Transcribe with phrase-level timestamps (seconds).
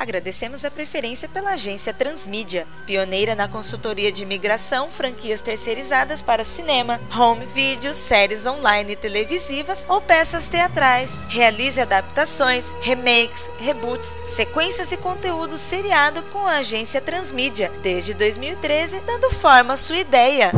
[0.00, 6.98] Agradecemos a preferência pela agência Transmídia, pioneira na consultoria de imigração, franquias terceirizadas para cinema,
[7.14, 11.20] home video, séries online e televisivas ou peças teatrais.
[11.28, 19.28] Realize adaptações, remakes, reboots, sequências e conteúdo seriado com a agência Transmídia, desde 2013, dando
[19.28, 20.50] forma à sua ideia.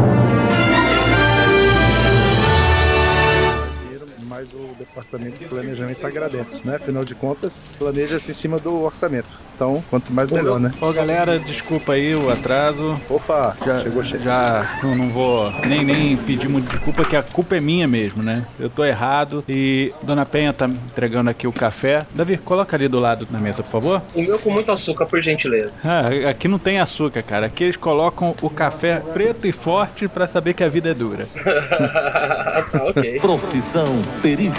[4.33, 6.77] Mas o departamento de planejamento agradece, né?
[6.77, 9.39] Afinal de contas, planeja-se em cima do orçamento.
[9.63, 10.73] Então, quanto mais melhor, né?
[10.81, 13.01] Ô galera, desculpa aí o atraso.
[13.09, 14.21] Opa, já, chegou cheio.
[14.21, 18.25] Já não, não vou nem, nem pedir muito desculpa, que a culpa é minha mesmo,
[18.25, 18.45] né?
[18.59, 22.05] Eu tô errado e Dona Penha tá entregando aqui o café.
[22.13, 24.03] Davi, coloca ali do lado na mesa, por favor.
[24.17, 25.71] O meu com muito açúcar, por gentileza.
[25.85, 27.47] Ah, aqui não tem açúcar, cara.
[27.47, 31.29] Aqui eles colocam o café preto e forte para saber que a vida é dura.
[32.73, 33.21] tá, ok.
[33.21, 34.57] Profissão perigo.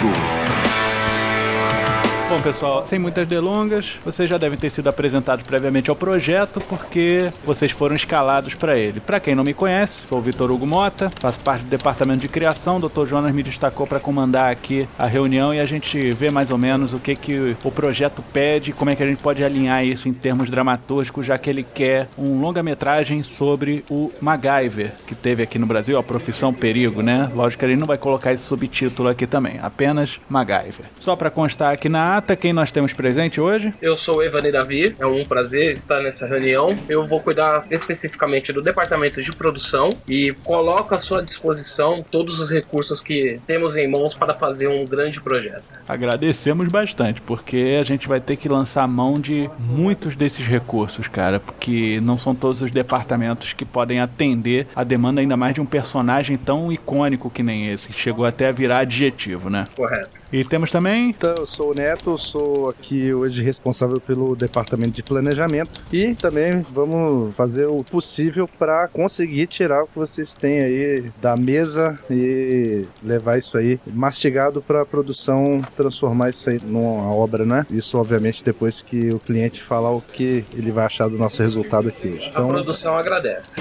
[2.34, 7.32] Bom, pessoal, sem muitas delongas, vocês já devem ter sido apresentados previamente ao projeto porque
[7.46, 8.98] vocês foram escalados para ele.
[8.98, 12.28] Para quem não me conhece, sou o Vitor Hugo Mota, faço parte do departamento de
[12.28, 12.78] criação.
[12.78, 13.06] O Dr.
[13.06, 16.92] Jonas me destacou para comandar aqui a reunião e a gente vê mais ou menos
[16.92, 20.12] o que, que o projeto pede, como é que a gente pode alinhar isso em
[20.12, 25.66] termos dramatúrgicos, já que ele quer um longa-metragem sobre o MacGyver, que teve aqui no
[25.66, 27.30] Brasil, a profissão perigo, né?
[27.32, 30.86] Lógico que ele não vai colocar esse subtítulo aqui também, apenas MacGyver.
[30.98, 33.74] Só para constar aqui na ata, quem nós temos presente hoje?
[33.82, 36.76] Eu sou Evani Davi, é um prazer estar nessa reunião.
[36.88, 42.50] Eu vou cuidar especificamente do departamento de produção e coloco à sua disposição todos os
[42.50, 45.64] recursos que temos em mãos para fazer um grande projeto.
[45.86, 51.38] Agradecemos bastante, porque a gente vai ter que lançar mão de muitos desses recursos, cara,
[51.38, 55.66] porque não são todos os departamentos que podem atender a demanda ainda mais de um
[55.66, 59.66] personagem tão icônico que nem esse, que chegou até a virar adjetivo, né?
[59.76, 60.10] Correto.
[60.32, 61.10] E temos também.
[61.10, 66.14] Então, eu sou o Neto, eu sou aqui hoje responsável pelo departamento de planejamento e
[66.14, 71.98] também vamos fazer o possível para conseguir tirar o que vocês têm aí da mesa
[72.10, 77.66] e levar isso aí mastigado para a produção, transformar isso aí numa obra, né?
[77.70, 81.88] Isso, obviamente, depois que o cliente falar o que ele vai achar do nosso resultado
[81.88, 82.28] aqui hoje.
[82.28, 82.50] Então...
[82.50, 83.60] A produção agradece.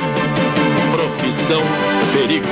[0.92, 1.62] Profissão
[2.14, 2.46] Perigo.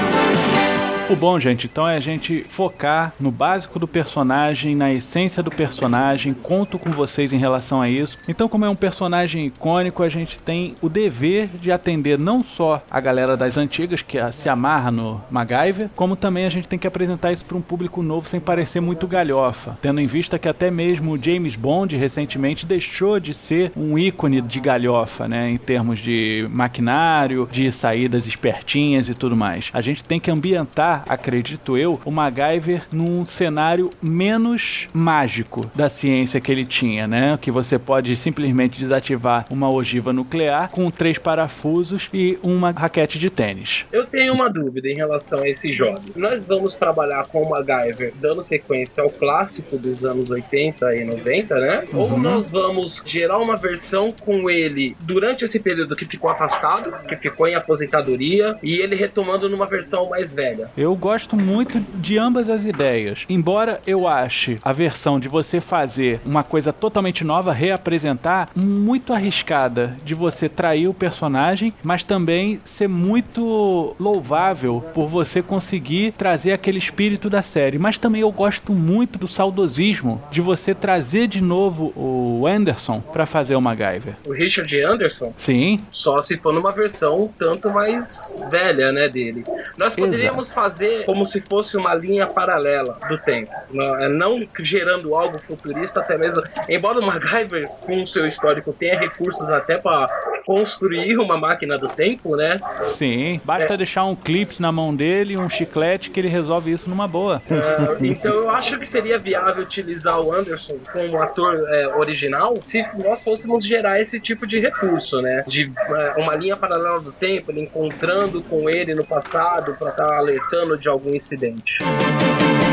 [1.12, 5.52] O bom, gente, então é a gente focar no básico do personagem, na essência do
[5.52, 6.34] personagem.
[6.34, 8.18] Conto com vocês em relação a isso.
[8.30, 12.82] Então, como é um personagem icônico, a gente tem o dever de atender não só
[12.90, 16.88] a galera das antigas que se amarra no MacGyver, como também a gente tem que
[16.88, 20.72] apresentar isso para um público novo sem parecer muito galhofa, tendo em vista que até
[20.72, 26.48] mesmo James Bond recentemente deixou de ser um ícone de galhofa, né, em termos de
[26.50, 29.70] maquinário, de saídas espertinhas e tudo mais.
[29.74, 36.42] A gente tem que ambientar acredito eu, o MacGyver num cenário menos mágico da ciência
[36.42, 37.38] que ele tinha, né?
[37.42, 43.30] Que você pode simplesmente desativar uma ogiva nuclear com três parafusos e uma raquete de
[43.30, 43.86] tênis.
[43.92, 46.02] Eu tenho uma dúvida em relação a esse jogo.
[46.16, 51.60] Nós vamos trabalhar com o MacGyver dando sequência ao clássico dos anos 80 e 90,
[51.60, 51.84] né?
[51.94, 52.00] Uhum.
[52.00, 57.16] Ou nós vamos gerar uma versão com ele durante esse período que ficou afastado, que
[57.16, 60.70] ficou em aposentadoria, e ele retomando numa versão mais velha?
[60.78, 63.26] Eu gosto muito de ambas as ideias.
[63.30, 69.98] Embora eu ache a versão de você fazer uma coisa totalmente nova, reapresentar, muito arriscada
[70.04, 76.80] de você trair o personagem, mas também ser muito louvável por você conseguir trazer aquele
[76.80, 77.78] espírito da série.
[77.78, 83.26] Mas também eu gosto muito do saudosismo de você trazer de novo o Anderson para
[83.26, 84.16] fazer o MacGyver.
[84.26, 85.34] O Richard Anderson?
[85.38, 85.80] Sim.
[85.92, 89.44] Só se for numa versão tanto mais velha, né, dele.
[89.78, 90.62] Nós poderíamos Exato.
[90.62, 96.18] fazer como se fosse uma linha paralela do tempo, é, não gerando algo futurista, até
[96.18, 96.44] mesmo.
[96.68, 100.08] Embora o MacGyver, com o seu histórico, tenha recursos até para
[100.46, 102.60] construir uma máquina do tempo, né?
[102.86, 103.78] Sim, basta é.
[103.78, 107.42] deixar um clipe na mão dele, um chiclete, que ele resolve isso numa boa.
[107.50, 112.84] É, então eu acho que seria viável utilizar o Anderson como ator é, original se
[113.04, 115.44] nós fôssemos gerar esse tipo de recurso, né?
[115.48, 120.08] De é, uma linha paralela do tempo, ele encontrando com ele no passado para estar
[120.08, 121.78] tá alertando de algum algum incidente.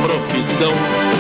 [0.02, 0.72] Profissão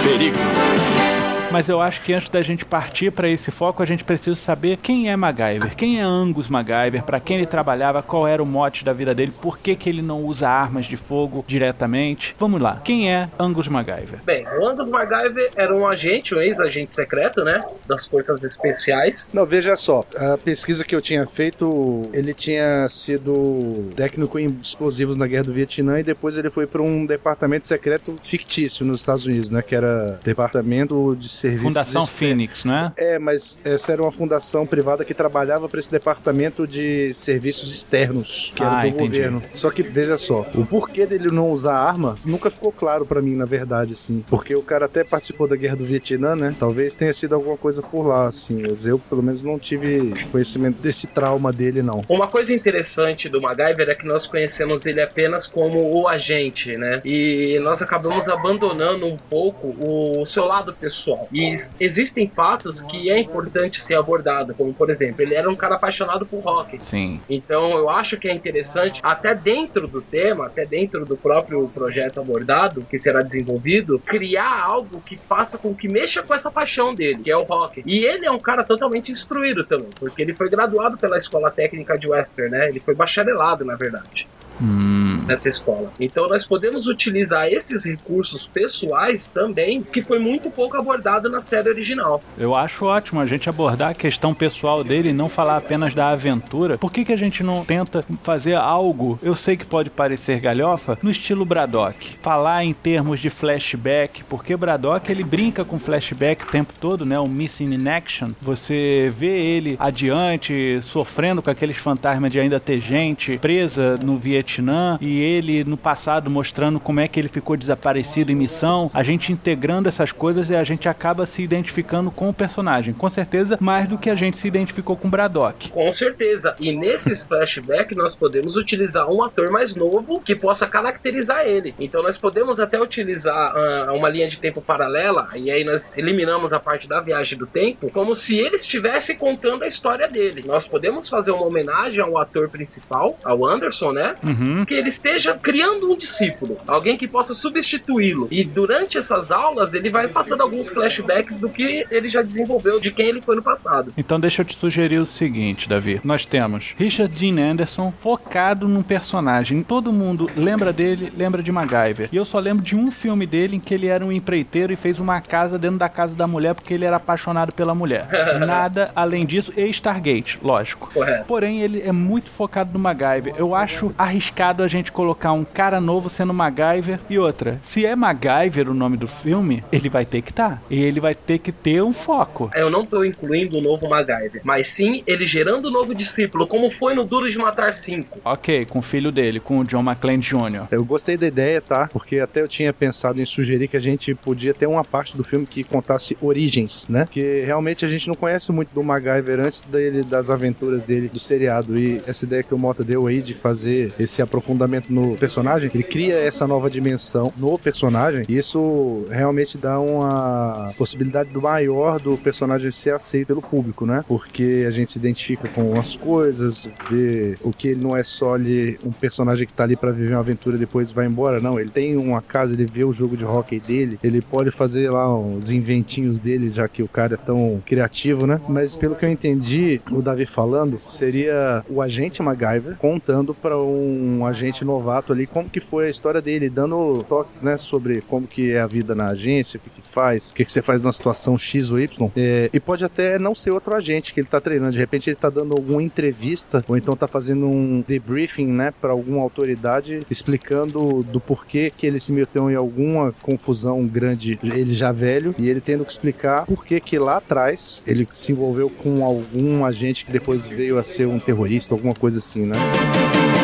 [0.04, 1.17] Perigo.
[1.50, 4.76] Mas eu acho que antes da gente partir para esse foco, a gente precisa saber
[4.76, 8.84] quem é MacGyver, quem é Angus MacGyver, para quem ele trabalhava, qual era o mote
[8.84, 12.36] da vida dele, por que, que ele não usa armas de fogo diretamente.
[12.38, 14.20] Vamos lá, quem é Angus MacGyver?
[14.24, 19.32] Bem, o Angus MacGyver era um agente, um ex-agente secreto, né, das forças especiais.
[19.32, 25.16] Não, veja só, a pesquisa que eu tinha feito, ele tinha sido técnico em explosivos
[25.16, 29.24] na Guerra do Vietnã e depois ele foi para um departamento secreto fictício nos Estados
[29.24, 31.68] Unidos, né, que era Departamento de serviços.
[31.68, 32.92] Fundação exter- Phoenix, não é?
[32.96, 38.52] É, mas essa era uma fundação privada que trabalhava para esse departamento de serviços externos,
[38.54, 39.04] que era Ah, do entendi.
[39.16, 39.42] governo.
[39.50, 43.34] Só que veja só, o porquê dele não usar arma nunca ficou claro para mim,
[43.34, 44.24] na verdade, assim.
[44.28, 46.54] Porque o cara até participou da guerra do Vietnã, né?
[46.58, 48.62] Talvez tenha sido alguma coisa por lá, assim.
[48.62, 52.02] Mas eu, pelo menos, não tive conhecimento desse trauma dele, não.
[52.08, 57.00] Uma coisa interessante do MacGyver é que nós conhecemos ele apenas como o agente, né?
[57.04, 61.27] E nós acabamos abandonando um pouco o seu lado pessoal.
[61.32, 65.74] E existem fatos que é importante ser abordado, como por exemplo, ele era um cara
[65.74, 66.82] apaixonado por rock.
[66.82, 67.20] Sim.
[67.28, 72.20] Então eu acho que é interessante, até dentro do tema, até dentro do próprio projeto
[72.20, 77.22] abordado, que será desenvolvido, criar algo que faça com que mexa com essa paixão dele,
[77.22, 77.82] que é o rock.
[77.84, 81.98] E ele é um cara totalmente instruído também, porque ele foi graduado pela Escola Técnica
[81.98, 82.68] de Western, né?
[82.68, 84.26] Ele foi bacharelado, na verdade
[84.60, 85.24] Hum.
[85.26, 85.92] nessa escola.
[86.00, 91.70] Então nós podemos utilizar esses recursos pessoais também, que foi muito pouco abordado na série
[91.70, 92.20] original.
[92.36, 96.10] Eu acho ótimo a gente abordar a questão pessoal dele e não falar apenas da
[96.10, 96.76] aventura.
[96.76, 100.98] Por que, que a gente não tenta fazer algo, eu sei que pode parecer galhofa,
[101.02, 102.18] no estilo Braddock?
[102.20, 107.18] Falar em termos de flashback, porque Braddock ele brinca com flashback o tempo todo, né?
[107.18, 108.30] O Missing in Action.
[108.42, 114.98] Você vê ele adiante, sofrendo com aqueles fantasmas de ainda ter gente presa no Vietnã
[115.00, 118.90] e ele no passado mostrando como é que ele ficou desaparecido em missão.
[118.92, 122.94] A gente integrando essas coisas e a gente acaba se identificando com o personagem.
[122.94, 125.70] Com certeza, mais do que a gente se identificou com Braddock.
[125.70, 126.54] Com certeza.
[126.60, 131.74] E nesses flashbacks nós podemos utilizar um ator mais novo que possa caracterizar ele.
[131.78, 136.52] Então nós podemos até utilizar ah, uma linha de tempo paralela, e aí nós eliminamos
[136.52, 140.44] a parte da viagem do tempo, como se ele estivesse contando a história dele.
[140.46, 144.14] Nós podemos fazer uma homenagem ao ator principal, ao Anderson, né?
[144.22, 144.64] Uhum.
[144.64, 148.28] que ele esteja criando um discípulo, alguém que possa substituí-lo.
[148.30, 152.90] E durante essas aulas ele vai passando alguns flashbacks do que ele já desenvolveu, de
[152.90, 153.92] quem ele foi no passado.
[153.96, 156.00] Então deixa eu te sugerir o seguinte, Davi.
[156.04, 159.62] Nós temos Richard Dean Anderson focado num personagem.
[159.62, 162.08] Todo mundo lembra dele, lembra de MacGyver.
[162.12, 164.76] E eu só lembro de um filme dele em que ele era um empreiteiro e
[164.76, 168.06] fez uma casa dentro da casa da mulher porque ele era apaixonado pela mulher.
[168.46, 169.52] Nada além disso.
[169.56, 170.90] E Stargate, lógico.
[170.92, 171.26] Correto.
[171.26, 173.34] Porém, ele é muito focado no MacGyver.
[173.36, 177.58] Eu acho arriscado a gente colocar um cara novo sendo MacGyver e outra.
[177.64, 180.62] Se é MacGyver o nome do filme, ele vai ter que estar.
[180.70, 182.50] E ele vai ter que ter um foco.
[182.54, 186.70] Eu não estou incluindo o novo MacGyver, mas sim ele gerando um novo discípulo, como
[186.70, 188.20] foi no Duro de Matar 5.
[188.24, 190.66] Ok, com o filho dele, com o John McClane Jr.
[190.70, 191.88] Eu gostei da ideia, tá?
[191.92, 195.24] Porque até eu tinha pensado em sugerir que a gente podia ter uma parte do
[195.24, 197.06] filme que contasse origens, né?
[197.10, 201.18] Que realmente a gente não conhece muito do MacGyver antes dele, das aventuras dele do
[201.18, 201.78] seriado.
[201.78, 205.82] E essa ideia que o Mota deu aí de fazer esse aprofundamento no personagem, ele
[205.82, 208.24] cria essa nova dimensão no personagem.
[208.28, 214.04] E isso realmente dá uma possibilidade maior do personagem ser aceito pelo público, né?
[214.06, 218.34] Porque a gente se identifica com as coisas, vê o que ele não é só
[218.34, 221.58] ali um personagem que tá ali pra viver uma aventura e depois vai embora, não.
[221.58, 225.12] Ele tem uma casa, ele vê o jogo de hockey dele, ele pode fazer lá
[225.12, 228.40] uns inventinhos dele, já que o cara é tão criativo, né?
[228.48, 234.24] Mas pelo que eu entendi, o Davi falando, seria o agente MacGyver contando pra um
[234.24, 238.52] agente novato ali como que foi a história dele, dando toques, né, sobre como que
[238.52, 241.36] é a vida na agência, o que faz, o que, que você faz numa situação
[241.36, 242.10] X ou Y.
[242.16, 245.16] É, e pode até não ser outro agente que ele tá treinando, de repente ele
[245.16, 251.02] tá dando alguma entrevista ou então tá fazendo um debriefing, né, para alguma autoridade explicando
[251.02, 255.60] do porquê que ele se meteu em alguma confusão grande, ele já velho, e ele
[255.60, 260.12] tendo que explicar por que que lá atrás ele se envolveu com algum agente que
[260.12, 262.56] depois veio a ser um terrorista, alguma coisa assim, né?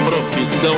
[0.05, 0.77] Profissão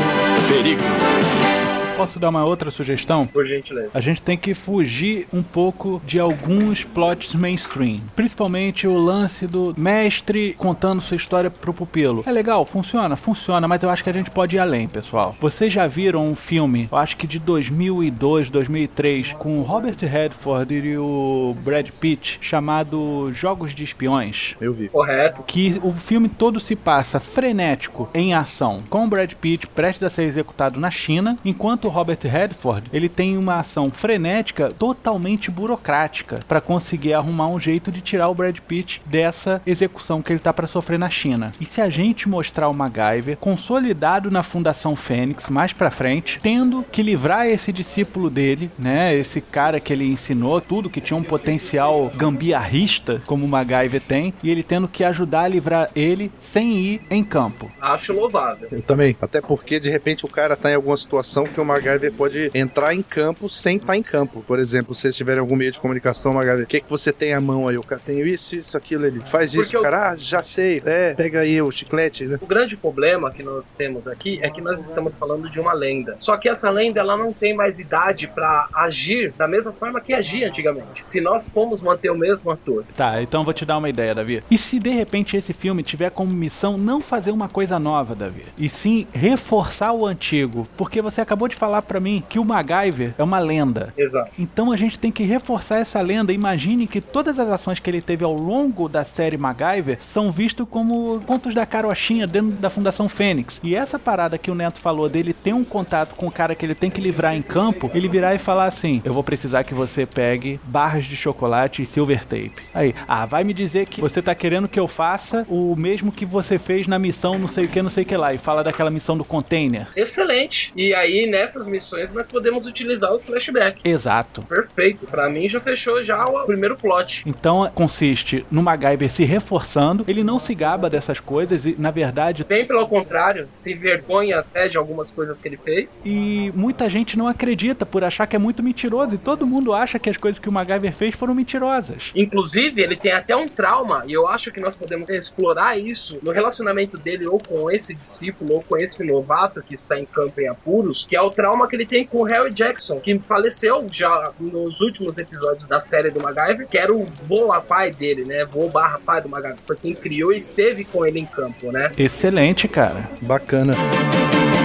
[0.49, 1.56] Perigo.
[1.97, 3.27] Posso dar uma outra sugestão?
[3.27, 3.91] Por gentileza.
[3.95, 8.01] A gente tem que fugir um pouco de alguns plots mainstream.
[8.15, 12.23] Principalmente o lance do mestre contando sua história pro pupilo.
[12.27, 15.35] É legal, funciona, funciona, mas eu acho que a gente pode ir além, pessoal.
[15.41, 20.75] Vocês já viram um filme, eu acho que de 2002, 2003, com o Robert Redford
[20.75, 24.55] e o Brad Pitt, chamado Jogos de Espiões?
[24.61, 24.89] Eu vi.
[24.91, 25.43] Correto.
[25.47, 30.11] que o filme todo se passa frenético em ação, com o Brad Pitt prestes a
[30.11, 36.41] ser executado na China, enquanto o Robert Redford ele tem uma ação frenética totalmente burocrática
[36.47, 40.53] para conseguir arrumar um jeito de tirar o Brad Pitt dessa execução que ele tá
[40.53, 41.53] para sofrer na China.
[41.61, 46.85] E se a gente mostrar o MacGyver consolidado na Fundação Fênix mais para frente, tendo
[46.91, 51.23] que livrar esse discípulo dele, né, esse cara que ele ensinou tudo que tinha um
[51.23, 56.77] potencial gambiarrista como o MacGyver tem, e ele tendo que ajudar a livrar ele sem
[56.77, 57.71] ir em campo.
[57.81, 58.69] Acho louvável.
[58.71, 59.17] Eu também.
[59.21, 62.95] Até porque, de repente, o cara tá em alguma situação que o MacGyver pode entrar
[62.95, 64.43] em campo sem estar em campo.
[64.47, 67.35] Por exemplo, se vocês tiverem algum meio de comunicação, MacGyver, o que, que você tem
[67.35, 67.77] à mão aí?
[67.77, 69.65] O cara tem isso, isso, aquilo, ele faz isso.
[69.65, 70.83] Porque O eu- cara, ah, já sei.
[70.85, 72.39] É, pega aí o chiclete, né?
[72.41, 76.17] O grande problema que nós temos aqui é que nós estamos falando de uma lenda.
[76.21, 80.13] Só que essa lenda ela não tem mais idade pra agir da mesma forma que
[80.13, 81.03] agia antigamente.
[81.05, 84.15] Se nós formos manter o mesmo ator, Tá, então eu vou te dar uma ideia,
[84.15, 84.43] Davi.
[84.51, 88.45] E se de repente esse filme tiver como missão não fazer uma coisa nova, Davi,
[88.57, 90.67] e sim reforçar o antigo?
[90.77, 93.93] Porque você acabou de falar pra mim que o MacGyver é uma lenda.
[93.97, 94.31] exato.
[94.39, 96.33] Então a gente tem que reforçar essa lenda.
[96.33, 100.67] Imagine que todas as ações que ele teve ao longo da série MacGyver são vistos
[100.69, 103.61] como contos da carochinha dentro da Fundação Fênix.
[103.63, 106.65] E essa parada que o Neto falou dele ter um contato com o cara que
[106.65, 109.75] ele tem que livrar em campo, ele virar e falar assim: Eu vou precisar que
[109.75, 112.53] você pegue barras de chocolate e silver tape.
[112.75, 116.25] Aí, ah, vai me dizer que você tá querendo que eu faça o mesmo que
[116.27, 118.35] você fez na missão não sei o que, não sei o que lá.
[118.35, 119.87] E fala daquela missão do container.
[119.97, 120.73] Excelente.
[120.77, 123.81] E aí nessas missões nós podemos utilizar os flashbacks.
[123.85, 124.43] Exato.
[124.43, 125.07] Perfeito.
[125.07, 127.23] Pra mim já fechou já o primeiro plot.
[127.27, 132.45] Então consiste no MacGyver se reforçando, ele não se gaba dessas coisas e, na verdade,
[132.45, 136.03] Bem pelo contrário, se vergonha até de algumas coisas que ele fez.
[136.05, 139.99] e muita gente não acredita por achar que é muito mentiroso e todo mundo acha
[139.99, 142.11] que as coisas que o MacGyver fez foram mentirosas.
[142.15, 146.31] Inclusive, ele tem até um trauma, e eu acho que nós podemos explorar isso no
[146.31, 150.49] relacionamento dele ou com esse discípulo ou com esse novato que está em campo em
[150.49, 154.33] apuros, que é o trauma que ele tem com o Harry Jackson, que faleceu já
[154.41, 158.45] nos últimos episódios da série do MacGyver, que era o vô pai dele, né?
[158.45, 161.93] Vô barra pai do MacGyver, foi quem criou e esteve com ele em campo, né?
[161.97, 163.09] Excelente, cara.
[163.21, 163.75] Bacana.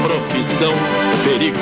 [0.04, 0.74] Profissão
[1.24, 1.58] Perigo.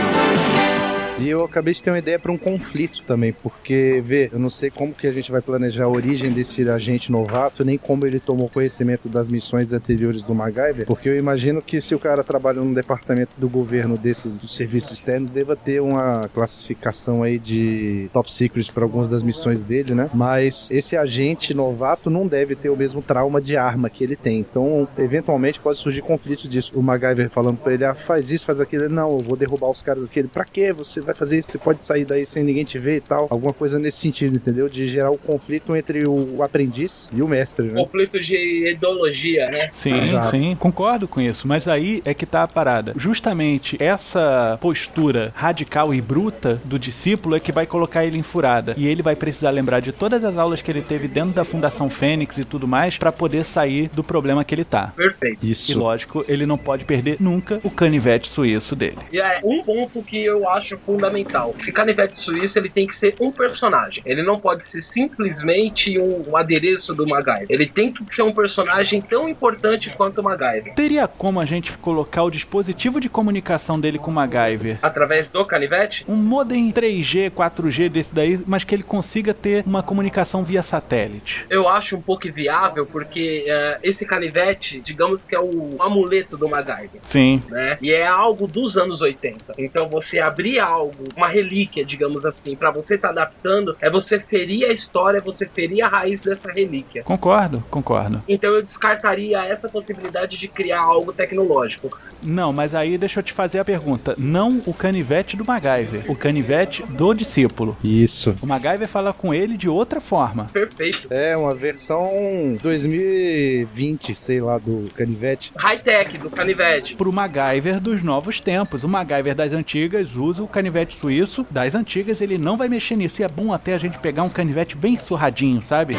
[1.20, 4.50] E eu acabei de ter uma ideia para um conflito também, porque, vê, eu não
[4.50, 8.22] sei como que a gente vai planejar a origem desse agente novato, nem como ele
[8.22, 12.62] tomou conhecimento das missões anteriores do MacGyver, porque eu imagino que se o cara trabalha
[12.62, 18.32] num departamento do governo desses, do serviço externo, deva ter uma classificação aí de top
[18.32, 20.10] secret para algumas das missões dele, né?
[20.14, 24.40] Mas esse agente novato não deve ter o mesmo trauma de arma que ele tem,
[24.40, 26.72] então, eventualmente pode surgir conflitos disso.
[26.76, 29.70] O MacGyver falando para ele, ah, faz isso, faz aquilo, Ele, não, eu vou derrubar
[29.70, 30.20] os caras aqui.
[30.20, 30.72] Ele, pra quê?
[30.72, 33.28] Você vai fazer isso, você pode sair daí sem ninguém te ver e tal.
[33.30, 34.70] Alguma coisa nesse sentido, entendeu?
[34.70, 37.82] De gerar o conflito entre o aprendiz e o mestre, né?
[37.84, 39.70] Conflito de ideologia, né?
[39.72, 40.32] Sim, Exato.
[40.32, 42.94] sim, concordo com isso, mas aí é que tá a parada.
[42.96, 48.76] Justamente essa postura radical e bruta do discípulo é que vai colocar ele em furada.
[48.78, 51.90] E ele vai precisar lembrar de todas as aulas que ele teve dentro da Fundação
[51.90, 54.94] Fênix e tudo mais pra poder sair do problema que ele tá.
[54.96, 55.46] Perfeito.
[55.46, 55.80] E Isso.
[55.80, 58.98] lógico, ele não pode perder nunca o canivete suíço dele.
[59.12, 61.56] E é um ponto que eu acho fundamental.
[61.58, 64.04] Esse canivete suíço ele tem que ser um personagem.
[64.06, 67.48] Ele não pode ser simplesmente um, um adereço do MacGyver.
[67.50, 70.76] Ele tem que ser um personagem tão importante quanto o MacGyver.
[70.76, 74.78] Teria como a gente colocar o dispositivo de comunicação dele com o MacGyver?
[74.82, 76.04] Através do canivete?
[76.08, 81.46] Um modem 3G, 4G desse daí, mas que ele consiga ter uma comunicação via satélite.
[81.50, 86.50] Eu acho um pouco viável porque eh, esse canivete, digamos que é o amuleto do
[86.50, 87.00] MacGyver.
[87.04, 87.42] Sim.
[87.48, 87.78] Né?
[87.82, 89.56] E é algo dos anos 80.
[89.58, 94.66] Então você abrir algo, uma relíquia, digamos assim, pra você estar adaptando, é você ferir
[94.66, 97.04] a história, você ferir a raiz dessa relíquia.
[97.04, 98.24] Concordo, concordo.
[98.28, 101.98] Então eu descartaria essa possibilidade de criar algo tecnológico.
[102.22, 104.16] Não, mas aí deixa eu te fazer a pergunta.
[104.18, 107.78] Não o canivete do MacGyver, o canivete do discípulo.
[107.84, 108.36] Isso.
[108.42, 110.50] O MacGyver fala com ele de outra forma.
[110.52, 111.08] Perfeito.
[111.10, 115.52] É uma versão 2020, sei lá, do canivete.
[115.56, 116.96] High-tech do canivete.
[116.96, 118.84] Pro MacGyver dos novos tempos.
[118.84, 121.46] O MacGyver das antigas usa o canivete suíço.
[121.50, 123.22] Das antigas ele não vai mexer nisso.
[123.22, 125.96] E é bom até a gente pegar um canivete bem surradinho, sabe?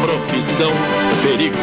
[0.00, 0.72] Profissão
[1.22, 1.56] Perigo.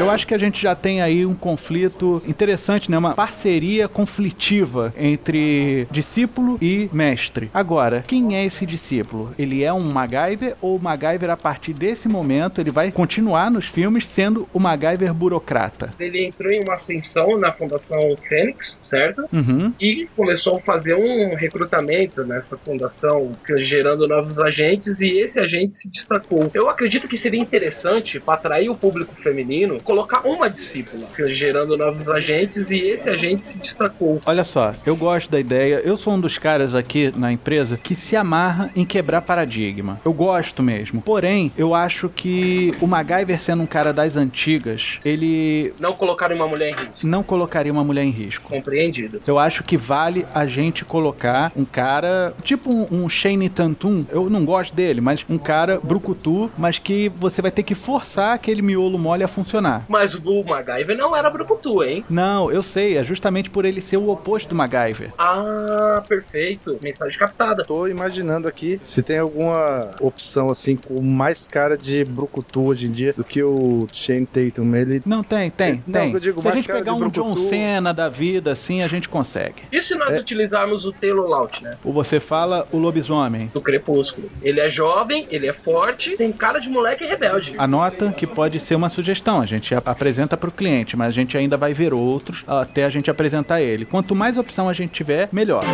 [0.00, 2.96] Eu acho que a gente já tem aí um conflito interessante, né?
[2.96, 7.50] Uma parceria conflitiva entre discípulo e mestre.
[7.52, 9.34] Agora, quem é esse discípulo?
[9.36, 13.66] Ele é um MacGyver ou o MacGyver a partir desse momento ele vai continuar nos
[13.66, 15.90] filmes sendo o MacGyver burocrata?
[15.98, 19.28] Ele entrou em uma ascensão na Fundação Fênix, certo?
[19.32, 19.72] Uhum.
[19.80, 25.90] E começou a fazer um recrutamento nessa fundação, gerando novos agentes, e esse agente se
[25.90, 26.50] destacou.
[26.54, 32.10] Eu acredito que seria interessante, para atrair o público feminino, colocar uma discípula, gerando novos
[32.10, 34.20] agentes, e esse agente se destacou.
[34.26, 35.80] Olha só, eu gosto da ideia.
[35.82, 39.98] Eu sou um dos caras aqui na empresa que se amarra em quebrar paradigma.
[40.04, 41.00] Eu gosto mesmo.
[41.00, 46.46] Porém, eu acho que o MacGyver sendo um cara das antigas, ele Não colocar uma
[46.46, 47.06] mulher em risco.
[47.06, 48.50] não colocaria uma mulher em risco.
[48.50, 49.22] Compreendido.
[49.26, 54.28] Eu acho que vale a gente colocar um cara, tipo um, um Shane Tantum, eu
[54.28, 58.60] não gosto dele, mas um cara brucutu, mas que você vai ter que forçar aquele
[58.60, 59.77] miolo mole a funcionar.
[59.88, 62.04] Mas o MacGyver não era brucutu, hein?
[62.08, 65.10] Não, eu sei, é justamente por ele ser o oposto do MacGyver.
[65.18, 66.78] Ah, perfeito.
[66.82, 67.64] Mensagem captada.
[67.64, 72.90] Tô imaginando aqui se tem alguma opção assim com mais cara de brucutu hoje em
[72.92, 74.74] dia do que o Shane Tatum.
[74.74, 76.12] Ele Não, tem, tem, Não, tem.
[76.12, 78.88] eu digo, Se a gente cara pegar um John brucutu- Cena da vida, assim, a
[78.88, 79.62] gente consegue.
[79.72, 80.20] E se nós É.
[80.20, 81.76] utilizarmos o Taylor Lautner?
[81.84, 83.50] Ou você fala o lobisomem.
[83.52, 84.30] Do Crepúsculo.
[84.42, 87.54] Ele é jovem, ele é forte, tem cara de moleque rebelde.
[87.58, 89.40] Anota que pode ser uma sugestão.
[89.40, 92.84] A gente ap- apresenta para o cliente, mas a gente ainda vai ver outros até
[92.84, 93.84] a gente apresentar ele.
[93.84, 95.64] Quanto mais opção a gente tiver, melhor.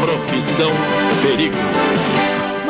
[0.00, 0.70] Profissão
[1.22, 1.54] perigo.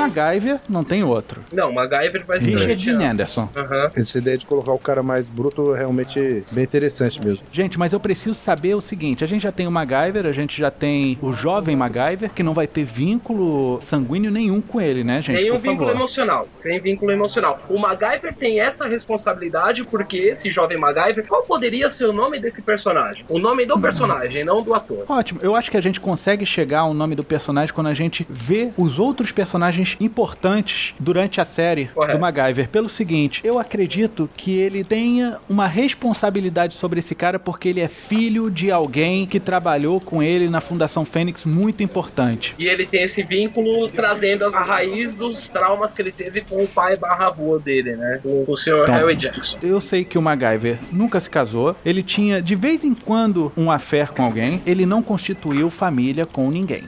[0.03, 1.43] MacGyver não tem outro.
[1.53, 3.49] Não, MacGyver vai ser Gene Gene Anderson.
[3.57, 3.91] Aham.
[3.95, 7.45] essa ideia de colocar o cara mais bruto é realmente bem interessante mesmo.
[7.53, 10.59] Gente, mas eu preciso saber o seguinte: a gente já tem o MacGyver, a gente
[10.59, 15.23] já tem o jovem MacGyver, que não vai ter vínculo sanguíneo nenhum com ele, né,
[15.23, 15.41] gente?
[15.41, 15.95] Nenhum vínculo favor.
[15.97, 17.61] emocional, sem vínculo emocional.
[17.69, 22.63] O MacGyver tem essa responsabilidade porque esse jovem MacGyver, qual poderia ser o nome desse
[22.63, 23.25] personagem?
[23.29, 25.05] O nome do personagem, não do ator.
[25.09, 28.27] Ótimo, eu acho que a gente consegue chegar ao nome do personagem quando a gente
[28.29, 32.19] vê os outros personagens importantes durante a série Correto.
[32.19, 32.69] do MacGyver.
[32.69, 37.89] Pelo seguinte, eu acredito que ele tenha uma responsabilidade sobre esse cara porque ele é
[37.89, 42.55] filho de alguém que trabalhou com ele na Fundação Fênix muito importante.
[42.59, 46.69] E ele tem esse vínculo trazendo a raiz dos traumas que ele teve com o
[46.69, 48.21] pai barra avô dele, né?
[48.23, 48.83] Com o Sr.
[48.83, 48.95] Então.
[48.95, 49.59] Harry Jackson.
[49.63, 53.71] Eu sei que o MacGyver nunca se casou, ele tinha de vez em quando um
[53.71, 56.85] affair com alguém, ele não constituiu família com ninguém.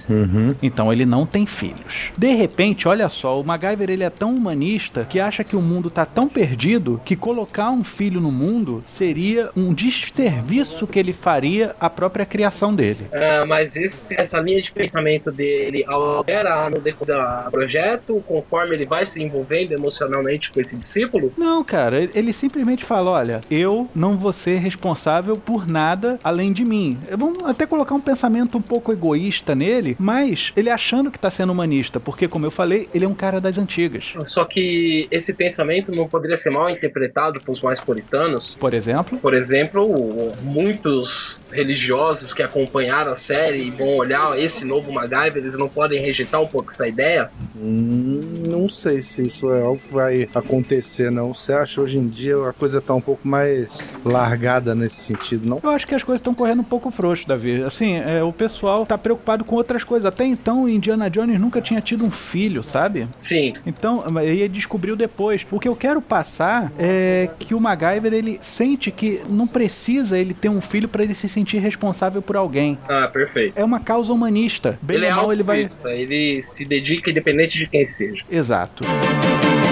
[0.63, 2.11] Então ele não tem filhos.
[2.17, 5.91] De repente, olha só, o MacGyver ele é tão humanista que acha que o mundo
[5.91, 11.75] tá tão perdido que colocar um filho no mundo seria um desserviço que ele faria
[11.81, 13.07] à própria criação dele.
[13.13, 18.87] Ah, mas esse- essa linha de pensamento dele altera no decorrer do projeto, conforme ele
[18.87, 21.33] vai se envolvendo emocionalmente com esse discípulo?
[21.37, 26.53] Não, cara, ele- ele simplesmente fala: olha, eu não vou ser responsável por nada além
[26.53, 26.99] de mim.
[27.17, 31.53] Vamos até colocar um pensamento um pouco egoísta nele, mas ele achando que tá sendo
[31.53, 34.13] humanista, porque, como eu falei, ele é um cara das antigas.
[34.25, 38.57] Só que esse pensamento não poderia ser mal interpretado pelos mais puritanos.
[38.59, 44.93] Por exemplo, Por exemplo, muitos religiosos que acompanharam a série e vão olhar esse novo
[44.93, 47.31] MacGyver, eles não podem rejeitar um pouco essa ideia?
[47.57, 51.33] Hum, não sei se isso é algo que vai acontecer, não.
[51.33, 55.61] Você acha hoje em dia a coisa tá um pouco mais largada nesse sentido, não?
[55.63, 57.63] eu acho que as coisas estão correndo um pouco frouxo, Davi.
[57.63, 60.07] Assim, é, o pessoal tá preocupado com outras coisas.
[60.07, 63.07] Até então, Indiana Jones nunca tinha tido um filho, sabe?
[63.17, 65.47] Sim, Então, ele descobriu depois.
[65.49, 70.35] O que eu quero passar é que o MacGyver ele sente que não precisa ele
[70.35, 72.77] ter um filho para ele se sentir responsável por alguém.
[72.89, 73.57] ah, perfeito.
[73.57, 74.77] É uma causa humanista.
[74.83, 75.65] Bem ele é mal, ele vai.
[75.85, 78.25] ele se dedica independente de quem seja.
[78.29, 78.83] Exato.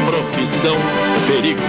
[0.07, 0.77] Profissão
[1.27, 1.61] perigo.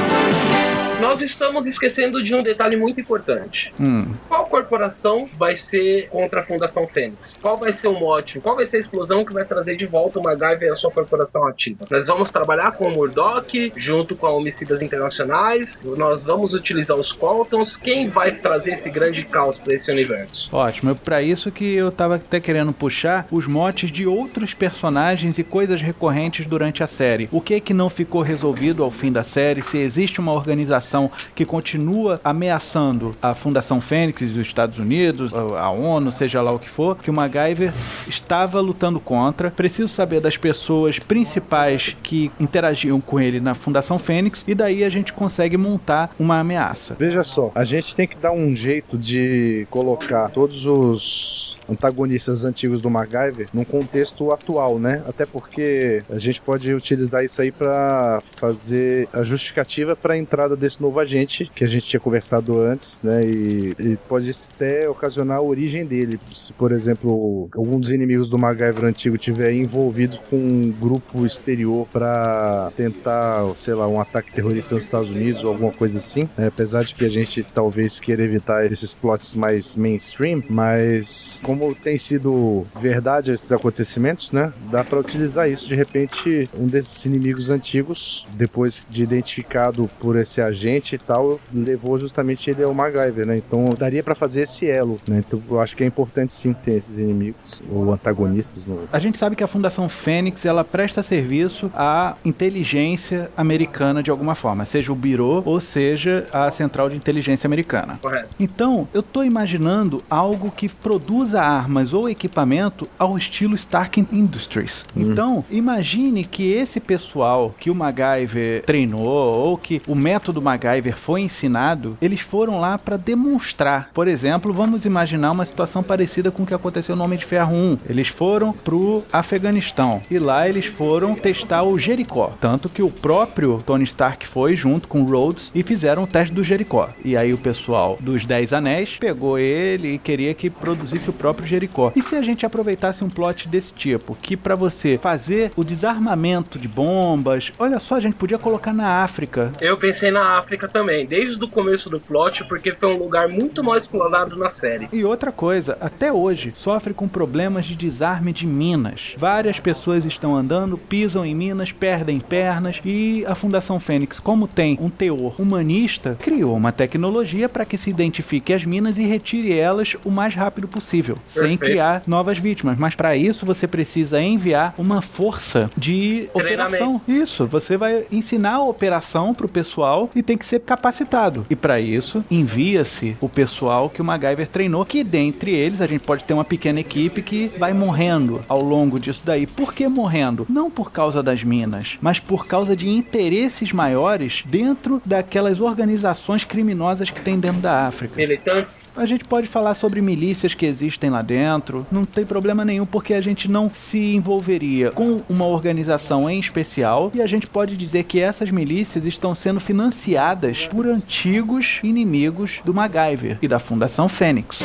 [1.03, 3.73] Nós estamos esquecendo de um detalhe muito importante.
[3.77, 4.13] Hum.
[4.29, 7.37] Qual corporação vai ser contra a Fundação Fênix?
[7.41, 8.39] Qual vai ser o mote?
[8.39, 10.91] Qual vai ser a explosão que vai trazer de volta o MacGyver e a sua
[10.91, 11.85] corporação ativa?
[11.91, 15.81] Nós vamos trabalhar com o Murdoch, junto com a Homicidas Internacionais.
[15.83, 17.75] Nós vamos utilizar os Coltons.
[17.75, 20.47] Quem vai trazer esse grande caos para esse universo?
[20.53, 20.91] Ótimo.
[20.91, 25.43] É para isso que eu tava até querendo puxar os motes de outros personagens e
[25.43, 27.27] coisas recorrentes durante a série.
[27.29, 29.61] O que é que não ficou resolvido ao fim da série?
[29.61, 30.92] Se existe uma organização
[31.35, 36.69] que continua ameaçando a Fundação Fênix dos Estados Unidos, a ONU, seja lá o que
[36.69, 37.73] for, que o MacGyver
[38.07, 39.51] estava lutando contra.
[39.51, 44.89] Preciso saber das pessoas principais que interagiam com ele na Fundação Fênix e daí a
[44.89, 46.95] gente consegue montar uma ameaça.
[46.99, 52.81] Veja só, a gente tem que dar um jeito de colocar todos os antagonistas antigos
[52.81, 55.03] do MacGyver num contexto atual, né?
[55.07, 60.55] Até porque a gente pode utilizar isso aí pra fazer a justificativa para a entrada
[60.55, 63.25] desse novo agente que a gente tinha conversado antes, né?
[63.25, 66.19] E, e pode até ocasionar a origem dele.
[66.33, 71.87] Se, por exemplo, algum dos inimigos do MacGyver antigo tiver envolvido com um grupo exterior
[71.91, 76.47] para tentar, sei lá, um ataque terrorista nos Estados Unidos ou alguma coisa assim, né?
[76.47, 81.97] apesar de que a gente talvez queira evitar esses plots mais mainstream, mas como tem
[81.97, 84.51] sido verdade esses acontecimentos, né?
[84.71, 90.41] Dá para utilizar isso de repente um desses inimigos antigos, depois de identificado por esse
[90.41, 90.62] agente
[90.95, 93.37] e tal, levou justamente ele ao MacGyver, né?
[93.37, 95.23] Então daria para fazer esse elo, né?
[95.25, 98.81] Então eu acho que é importante sim ter esses inimigos ou antagonistas no.
[98.91, 104.35] A gente sabe que a Fundação Fênix ela presta serviço à inteligência americana de alguma
[104.35, 107.99] forma, seja o Biro ou seja a Central de Inteligência Americana.
[108.01, 108.29] Correto.
[108.39, 114.85] Então, eu tô imaginando algo que produza armas ou equipamento ao estilo Stark Industries.
[114.95, 121.21] Então, imagine que esse pessoal que o MacGyver treinou ou que o método MacGyver foi
[121.21, 123.89] ensinado, eles foram lá para demonstrar.
[123.93, 127.53] Por exemplo, vamos imaginar uma situação parecida com o que aconteceu no Homem de Ferro
[127.53, 127.79] 1.
[127.89, 133.61] Eles foram pro Afeganistão e lá eles foram testar o Jericó, tanto que o próprio
[133.65, 136.89] Tony Stark foi junto com Rhodes e fizeram o teste do Jericó.
[137.03, 141.47] E aí o pessoal dos Dez Anéis pegou ele e queria que produzisse o próprio
[141.47, 141.91] Jericó.
[141.95, 146.59] E se a gente aproveitasse um plot desse tipo, que para você fazer o desarmamento
[146.59, 149.51] de bombas, olha só, a gente podia colocar na África.
[149.59, 153.63] Eu pensei na África também, desde o começo do plot, porque foi um lugar muito
[153.63, 154.87] mal explorado na série.
[154.91, 159.13] E outra coisa, até hoje sofre com problemas de desarme de minas.
[159.17, 164.77] Várias pessoas estão andando, pisam em minas, perdem pernas e a Fundação Fênix, como tem
[164.79, 169.95] um teor humanista, criou uma tecnologia para que se identifique as minas e retire elas
[170.03, 171.59] o mais rápido possível, sem Perfeito.
[171.59, 172.77] criar novas vítimas.
[172.77, 177.01] Mas para isso você precisa enviar uma força de operação.
[177.07, 181.45] Isso, você vai ensinar a operação pro pessoal e tem que ser capacitado.
[181.49, 186.01] E para isso, envia-se o pessoal que o MacGyver treinou, que dentre eles a gente
[186.01, 189.45] pode ter uma pequena equipe que vai morrendo ao longo disso daí.
[189.45, 190.45] Por que morrendo?
[190.49, 197.09] Não por causa das minas, mas por causa de interesses maiores dentro daquelas organizações criminosas
[197.09, 198.15] que tem dentro da África.
[198.15, 202.85] Militantes, A gente pode falar sobre milícias que existem lá dentro, não tem problema nenhum,
[202.85, 207.75] porque a gente não se envolveria com uma organização em especial e a gente pode
[207.75, 210.22] dizer que essas milícias estão sendo financiadas
[210.71, 214.59] por antigos inimigos do MacGyver e da Fundação Fênix.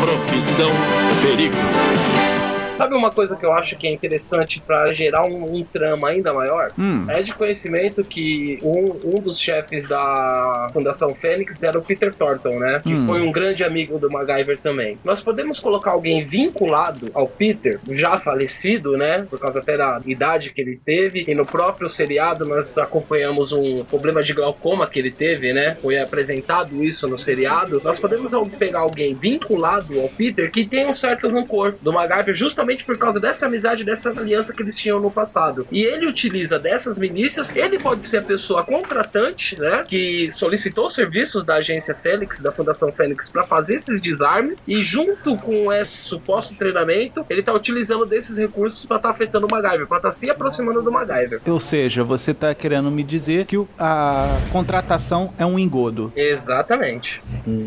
[0.00, 0.70] Profissão
[1.22, 1.56] perigo.
[2.78, 6.32] Sabe uma coisa que eu acho que é interessante pra gerar um, um trama ainda
[6.32, 6.72] maior?
[6.78, 12.14] Hum, É de conhecimento que um, um dos chefes da Fundação Fênix era o Peter
[12.14, 12.80] Thornton, né?
[12.82, 13.06] Que Hum.
[13.06, 14.96] foi um grande amigo do MacGyver também.
[15.04, 19.26] Nós podemos colocar alguém vinculado ao Peter, já falecido, né?
[19.28, 21.24] Por causa até da idade que ele teve.
[21.28, 25.76] E no próprio seriado nós acompanhamos um problema de glaucoma que ele teve, né?
[25.82, 27.80] Foi apresentado isso no seriado.
[27.84, 32.67] Nós podemos pegar alguém vinculado ao Peter que tem um certo rancor do MacGyver justamente
[32.84, 35.66] por causa dessa amizade, dessa aliança que eles tinham no passado.
[35.70, 40.94] E ele utiliza dessas milícias, ele pode ser a pessoa contratante, né, que solicitou os
[40.94, 45.98] serviços da agência Fênix, da Fundação Fênix, para fazer esses desarmes, e junto com esse
[45.98, 50.30] suposto treinamento, ele tá utilizando desses recursos para estar afetando o MacGyver, para estar se
[50.30, 51.40] aproximando do MacGyver.
[51.46, 56.12] ou seja, você tá querendo me dizer que a contratação é um engodo.
[56.14, 57.20] Exatamente.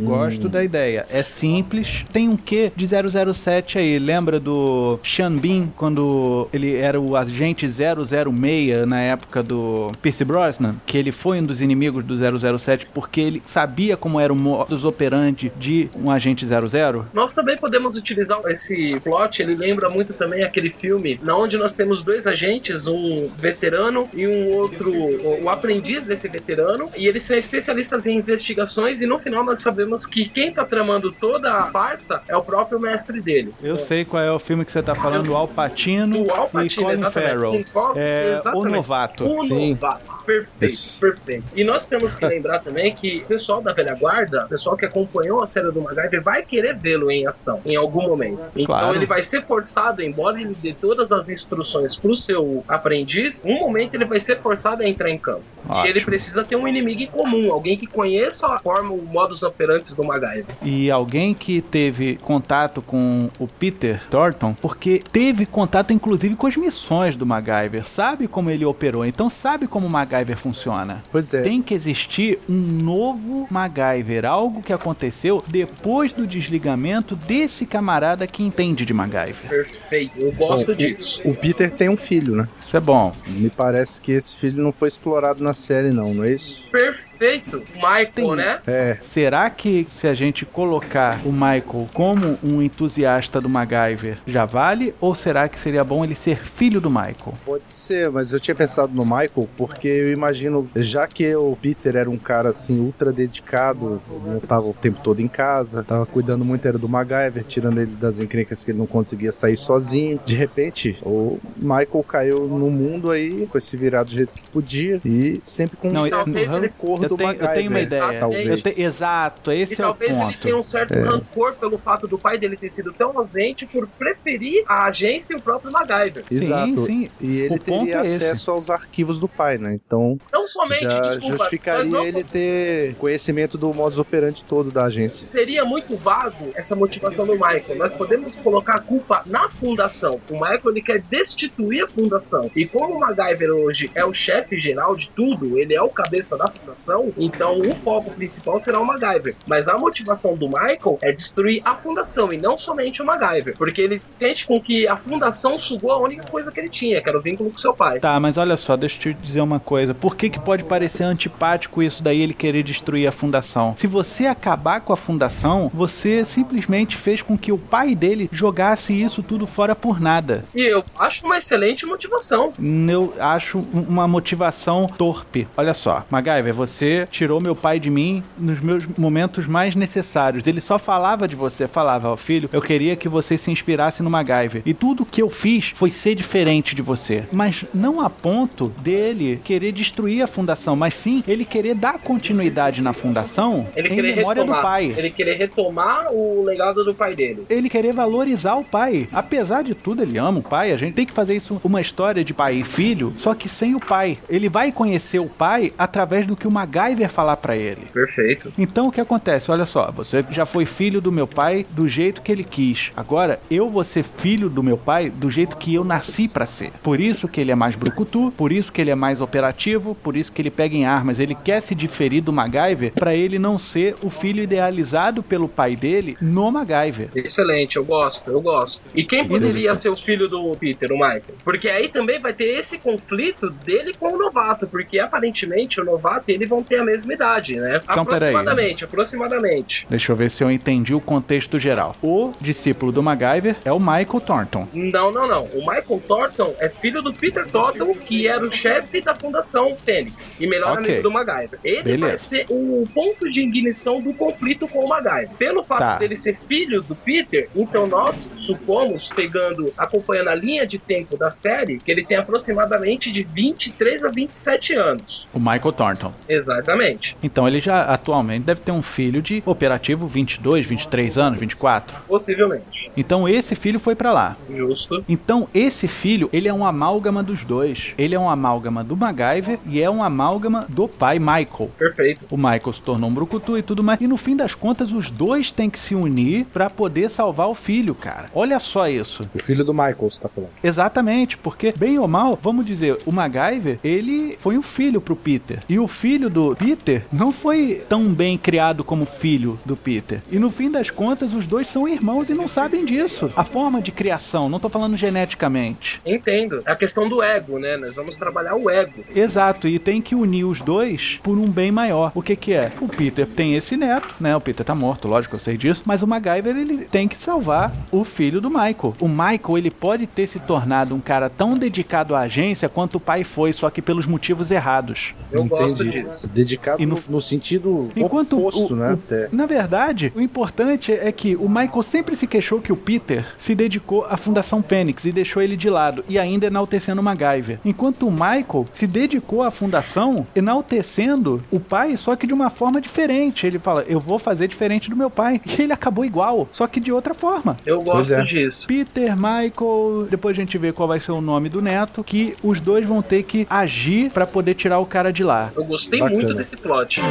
[0.04, 1.06] Gosto da ideia.
[1.10, 2.06] É simples.
[2.12, 4.00] Tem um quê de 007 aí?
[4.00, 10.76] Lembra do Sean Bean, quando ele era o agente 006 na época do Pierce Brosnan?
[10.86, 12.16] Que ele foi um dos inimigos do
[12.58, 17.06] 007 porque ele sabia como era o modus operandi de um agente 00?
[17.14, 21.74] Nós também podemos utilizar esse plot, ele lembra muito também aquele filme, na onde nós
[21.74, 27.38] temos dois agentes, um veterano e um outro, o, aprendiz desse veterano, e eles são
[27.38, 32.22] especialistas em investigações, e no final nós sabemos que quem tá tramando toda a farsa
[32.28, 33.54] é o próprio mestre dele.
[33.62, 36.86] Eu sei qual é o filme que você tá falando, o Al Pacino e Pacino,
[36.86, 37.70] Colin exatamente.
[37.72, 37.94] Farrell.
[37.96, 38.66] É, o.
[38.66, 39.26] Novato.
[39.26, 39.72] O Sim.
[39.72, 40.02] novato.
[40.26, 41.00] Perfeito, Isso.
[41.02, 41.44] perfeito.
[41.56, 44.86] E nós temos que lembrar também que o pessoal da velha guarda, o pessoal que
[44.86, 48.40] acompanhou a série do MacGyver, vai querer vê-lo em ação em algum momento.
[48.56, 48.96] Então Claro.
[48.96, 53.96] ele vai ser forçado, embora ele dê todas as instruções pro seu aprendiz, um momento
[53.96, 55.44] ele vai ser forçado a entrar em campo.
[55.68, 55.86] Ótimo.
[55.86, 59.44] E ele precisa ter um inimigo em comum, alguém que conheça a forma, o modus
[59.44, 60.46] operandi do MacGyver.
[60.62, 66.56] E alguém que teve contato com o Peter Thornton, porque teve contato inclusive com as
[66.56, 71.04] missões do MacGyver, sabe como ele operou, então sabe como o MacGyver funciona.
[71.12, 71.42] Pois é.
[71.42, 78.44] Tem que existir um novo MacGyver, algo que aconteceu depois do desligamento desse camarada que
[78.44, 79.50] entende de MacGyver.
[79.50, 81.22] Perfeito, eu gosto Bom, disso.
[81.24, 82.48] O Peter tem um filho, né?
[82.60, 83.16] Isso é bom.
[83.28, 86.68] Me parece que esse filho não foi explorado na série, não, não é isso?
[86.70, 88.36] Perfeito, Michael, Tem.
[88.36, 88.60] né?
[88.66, 94.46] É, Será que se a gente colocar o Michael como um entusiasta do MacGyver já
[94.46, 94.96] vale?
[95.00, 97.34] Ou será que seria bom ele ser filho do Michael?
[97.46, 101.96] pode ser, mas eu tinha pensado no Michael porque eu imagino, já que o Peter
[101.96, 106.44] era um cara assim ultra dedicado, não tava o tempo todo em casa, tava cuidando
[106.44, 110.20] muito era do MacGyver, tirando ele das encrencas que ele não conseguia sair sozinho.
[110.26, 115.00] De repente, o Michael caiu no mundo aí, com esse virado do jeito que podia
[115.06, 118.20] e sempre com Não, um certo ele- rancor eu do tenho, eu tenho uma ideia.
[118.20, 118.62] Talvez.
[118.62, 120.00] Te, exato, esse e é o ponto.
[120.08, 121.02] talvez ele tenha um certo é.
[121.02, 125.38] rancor pelo fato do pai dele ter sido tão ausente por preferir a agência e
[125.38, 126.24] o próprio MacGyver.
[126.30, 126.86] Exato.
[126.86, 127.10] Sim, sim.
[127.20, 128.50] E ele O teria é acesso esse.
[128.50, 129.74] aos arquivos do pai, né?
[129.74, 134.86] Então Não somente, já desculpa, justificaria não ele ter conhecimento do modus operandi todo da
[134.86, 135.28] agência.
[135.28, 137.76] seria muito vago essa motivação do Michael.
[137.78, 140.20] Nós podemos colocar a culpa na fundação.
[140.30, 142.50] O Michael ele quer destituir a fundação.
[142.56, 146.38] E como o MacGyver hoje é o chefe geral de tudo, ele é o cabeça
[146.38, 149.36] da fundação, então o foco principal será o MacGyver.
[149.46, 153.58] Mas a motivação do Michael é destruir a fundação e não somente o MacGyver.
[153.58, 157.10] Porque ele sente com que a fundação sugou a única coisa que ele tinha, que
[157.10, 158.00] era o vínculo com seu pai.
[158.00, 159.94] Tá, mas olha só, deixa eu te dizer uma coisa.
[159.94, 163.76] Por que, que pode parecer antipático isso daí, ele querer destruir a fundação?
[163.78, 168.94] Se você acabar com a fundação, você simplesmente fez com que o pai dele jogasse
[168.94, 170.46] isso tudo fora por nada.
[170.56, 172.54] E eu acho uma excelente motivação.
[172.90, 175.48] Eu acho uma motivação torpe.
[175.56, 180.48] Olha só, MacGyver, você tirou meu pai de mim nos meus momentos mais necessários.
[180.48, 184.10] Ele só falava de você, falava, ó filho, eu queria que você se inspirasse no
[184.10, 184.62] MacGyver.
[184.66, 187.24] E tudo que eu fiz foi ser diferente de você.
[187.32, 192.82] Mas não a ponto dele querer destruir a fundação, mas sim ele querer dar continuidade
[192.82, 194.94] na fundação Ele em memória retomar, do pai.
[194.98, 197.46] ele querer retomar o legado do pai dele.
[197.50, 199.08] Ele querer valorizar o pai.
[199.12, 200.72] Apesar de tudo, ele ama o pai.
[200.72, 203.76] A gente tem que fazer isso uma história de pai e filho, só que sem
[203.76, 204.18] o pai.
[204.30, 207.88] Ele vai conhecer o pai através do que o MacGyver falar pra ele.
[207.94, 208.54] Perfeito.
[208.58, 209.52] Então o que acontece?
[209.52, 212.92] Olha só, você já foi filho do meu pai do jeito que ele quis.
[212.96, 216.72] Agora eu vou ser filho do meu pai do jeito que eu nasci pra ser.
[216.82, 220.16] Por isso que ele é mais brucutu, por isso que ele é mais operativo, por
[220.16, 221.20] isso que ele pega em armas.
[221.20, 225.76] Ele quer se diferir do MacGyver pra ele não ser o filho idealizado pelo pai
[225.76, 227.10] dele no MacGyver.
[227.16, 228.92] Excelente, eu gosto, eu gosto.
[228.96, 231.36] E quem poderia ser o filho do Peter, o Michael?
[231.44, 236.26] Porque aí também vai ter esse conflito dele com o novato, porque aparentemente o novato
[236.30, 237.82] e ele vão ter a mesma idade, né?
[237.84, 239.86] Então, aproximadamente, aproximadamente.
[239.90, 241.96] Deixa eu ver se eu entendi o contexto geral.
[242.02, 244.68] O discípulo do MacGyver é o Michael Thornton.
[244.74, 245.44] Não, não, não.
[245.54, 250.40] O Michael Thornton é filho do Peter Thornton, que era o chefe da Fundação Fênix
[250.40, 250.86] e melhor Ok.
[250.86, 251.60] amigo do MacGyver.
[251.64, 252.08] Ele Beleza.
[252.08, 255.30] vai ser o ponto de ignição do conflito com o MacGyver.
[255.38, 255.98] Pelo fato Tá.
[255.98, 261.32] dele ser filho do Peter, então nós supomos, pegando, acompanhando a linha de tempo da
[261.32, 265.28] série, que ele tem aproximadamente de 23 a 27 anos.
[265.34, 266.14] O Michael Thornton.
[266.54, 267.16] Exatamente.
[267.24, 271.96] Então ele já atualmente deve ter um filho de operativo 22, 23 anos, 24.
[272.08, 272.92] Possivelmente.
[272.96, 274.36] Então esse filho foi pra lá.
[274.50, 275.04] Justo.
[275.08, 277.94] Então esse filho, ele é um amálgama dos dois.
[277.98, 281.72] Ele é um amálgama do MacGyver e é um amálgama do pai Michael.
[281.78, 282.26] Perfeito.
[282.30, 284.02] O Michael se tornou um brucutu e tudo mais.
[284.02, 287.56] E no fim das contas, os dois têm que se unir pra poder salvar o
[287.56, 288.30] filho, cara.
[288.34, 289.28] Olha só isso.
[289.34, 290.52] O filho do Michael, você tá falando.
[290.64, 295.60] Exatamente, porque, bem ou mal, vamos dizer, o MacGyver, ele foi um filho pro Peter.
[295.68, 300.22] E o filho do Peter não foi tão bem criado como filho do Peter.
[300.32, 303.32] E no fim das contas, os dois são irmãos e não sabem disso.
[303.36, 306.02] A forma de criação, não tô falando geneticamente.
[306.06, 306.62] Entendo.
[306.66, 307.78] É a questão do ego, né?
[307.78, 309.04] Nós vamos trabalhar o ego.
[309.16, 312.12] Exato, e tem que unir os dois por um bem maior.
[312.16, 312.72] O que que é?
[312.82, 314.36] O Peter tem esse neto, né?
[314.36, 317.74] O Peter tá morto, lógico, eu sei disso, mas o MacGyver ele tem que salvar
[317.92, 318.94] o filho do Michael.
[319.00, 323.00] O Michael, ele pode ter se tornado um cara tão dedicado à agência quanto o
[323.00, 325.14] pai foi, só que pelos motivos errados.
[325.32, 326.04] Eu gosto Entendi.
[326.04, 326.28] disso.
[326.34, 328.92] Dedicado E no, no- sentido Enquanto oposto, o- né?
[328.92, 329.30] o- Até.
[329.32, 333.54] Na verdade, o importante é que o Michael sempre se queixou que o Peter se
[333.56, 337.60] dedicou à Fundação Fênix e deixou ele de lado, e ainda enaltecendo o MacGyver.
[337.66, 340.26] Enquanto o Michael se dedicou à Fundação,
[340.66, 343.46] enaltecendo o pai, só que de uma forma diferente.
[343.48, 345.40] Ele fala, eu vou fazer diferente do meu pai.
[345.52, 347.58] E ele acabou igual, só que de outra forma.
[347.66, 348.24] Eu gosto é.
[348.24, 348.66] disso.
[348.68, 352.60] Peter, Michael, depois a gente vê qual vai ser o nome do neto, que os
[352.62, 355.52] dois vão ter que agir pra poder tirar o cara de lá.
[355.56, 356.16] Eu gostei Bacana.
[356.16, 357.02] muito desse plot.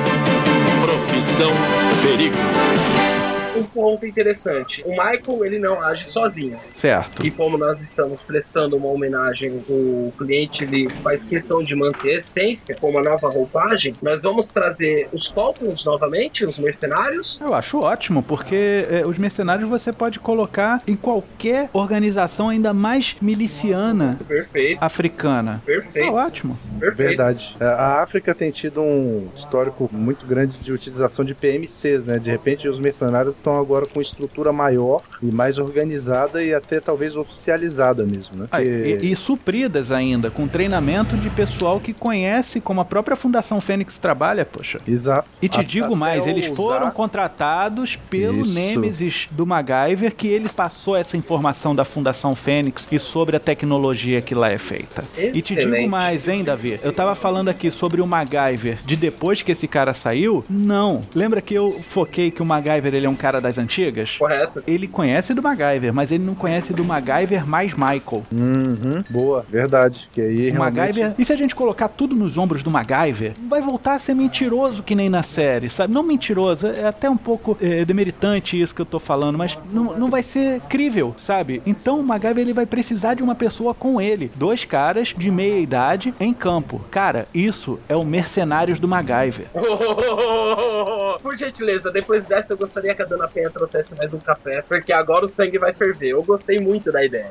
[0.80, 1.52] Profissão
[2.02, 2.36] Perigo.
[3.60, 4.82] Um ponto interessante.
[4.86, 6.58] O Michael, ele não age sozinho.
[6.74, 7.24] Certo.
[7.26, 12.18] E como nós estamos prestando uma homenagem, o cliente ele faz questão de manter a
[12.18, 17.38] essência com uma nova roupagem, nós vamos trazer os Falcons novamente, os mercenários.
[17.40, 23.16] Eu acho ótimo, porque é, os mercenários você pode colocar em qualquer organização ainda mais
[23.20, 25.54] miliciana Perfeito, africana.
[25.54, 26.58] Tá perfeito, ótimo.
[26.78, 27.08] perfeito.
[27.08, 27.56] Verdade.
[27.60, 32.18] É, A África tem tido um histórico muito grande de utilização de PMCs, né?
[32.18, 37.16] De repente os mercenários estão agora com estrutura maior e mais organizada e até talvez
[37.16, 38.46] oficializada mesmo, né?
[38.50, 43.60] Ah, e, e, supridas ainda, com treinamento de pessoal que conhece como a própria Fundação
[43.60, 44.80] Fênix trabalha, poxa.
[44.86, 45.28] Exato.
[45.40, 46.56] E te a, digo mais, eles usar...
[46.56, 48.54] foram contratados pelo Isso.
[48.54, 54.20] Nemesis do MacGyver, que eles passou essa informação da Fundação Fênix e sobre a tecnologia
[54.20, 55.04] que lá é feita.
[55.16, 55.38] Excelente.
[55.38, 56.78] E te digo mais, hein, Davi?
[56.82, 60.44] Eu tava falando aqui sobre o MacGyver de depois que esse cara saiu.
[60.48, 61.02] Não.
[61.14, 64.16] Lembra que eu foquei que o MacGyver ele é um cara das antigas?
[64.16, 64.62] Correto.
[64.66, 68.22] Ele conhece do MacGyver, mas ele não conhece do MacGyver mais Michael.
[68.32, 69.02] Uhum.
[69.10, 70.08] Boa, verdade.
[70.12, 70.58] Que aí o realmente...
[70.58, 71.14] MacGyver.
[71.18, 74.82] E se a gente colocar tudo nos ombros do MacGyver, vai voltar a ser mentiroso
[74.82, 75.92] que nem na série, sabe?
[75.92, 79.96] Não mentiroso, é até um pouco é, demeritante isso que eu tô falando, mas não,
[79.96, 81.62] não vai ser crível, sabe?
[81.66, 84.30] Então o MacGyver ele vai precisar de uma pessoa com ele.
[84.34, 86.80] Dois caras de meia idade em campo.
[86.90, 89.46] Cara, isso é o Mercenários do MacGyver.
[91.22, 94.92] Por gentileza, depois dessa eu gostaria que a Dona Penha trouxesse mais um café, porque
[94.92, 96.10] agora o sangue vai ferver.
[96.10, 97.30] Eu gostei muito da ideia.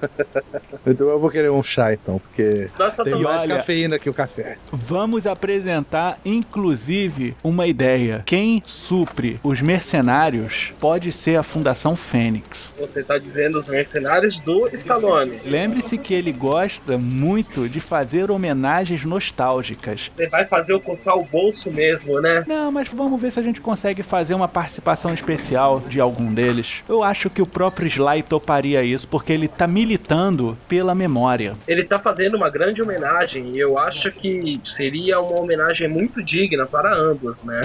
[0.86, 2.70] então eu vou querer um chá então, porque
[3.04, 4.56] tem mais olha, cafeína que o café.
[4.72, 8.22] Vamos apresentar, inclusive, uma ideia.
[8.26, 12.74] Quem supre os mercenários pode ser a Fundação Fênix.
[12.78, 15.40] Você está dizendo os mercenários do Stallone.
[15.44, 20.10] Lembre-se que ele gosta muito de fazer homenagens nostálgicas.
[20.14, 22.44] Você vai fazer eu coçar o bolso mesmo, né?
[22.46, 26.82] Não, mas vamos ver se a gente consegue fazer uma participação especial de algum deles.
[26.88, 31.54] Eu acho que o próprio Sly toparia isso, porque ele tá militando pela memória.
[31.66, 36.66] Ele tá fazendo uma grande homenagem e eu acho que seria uma homenagem muito digna
[36.66, 37.60] para ambos, né?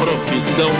[0.00, 0.70] Profissão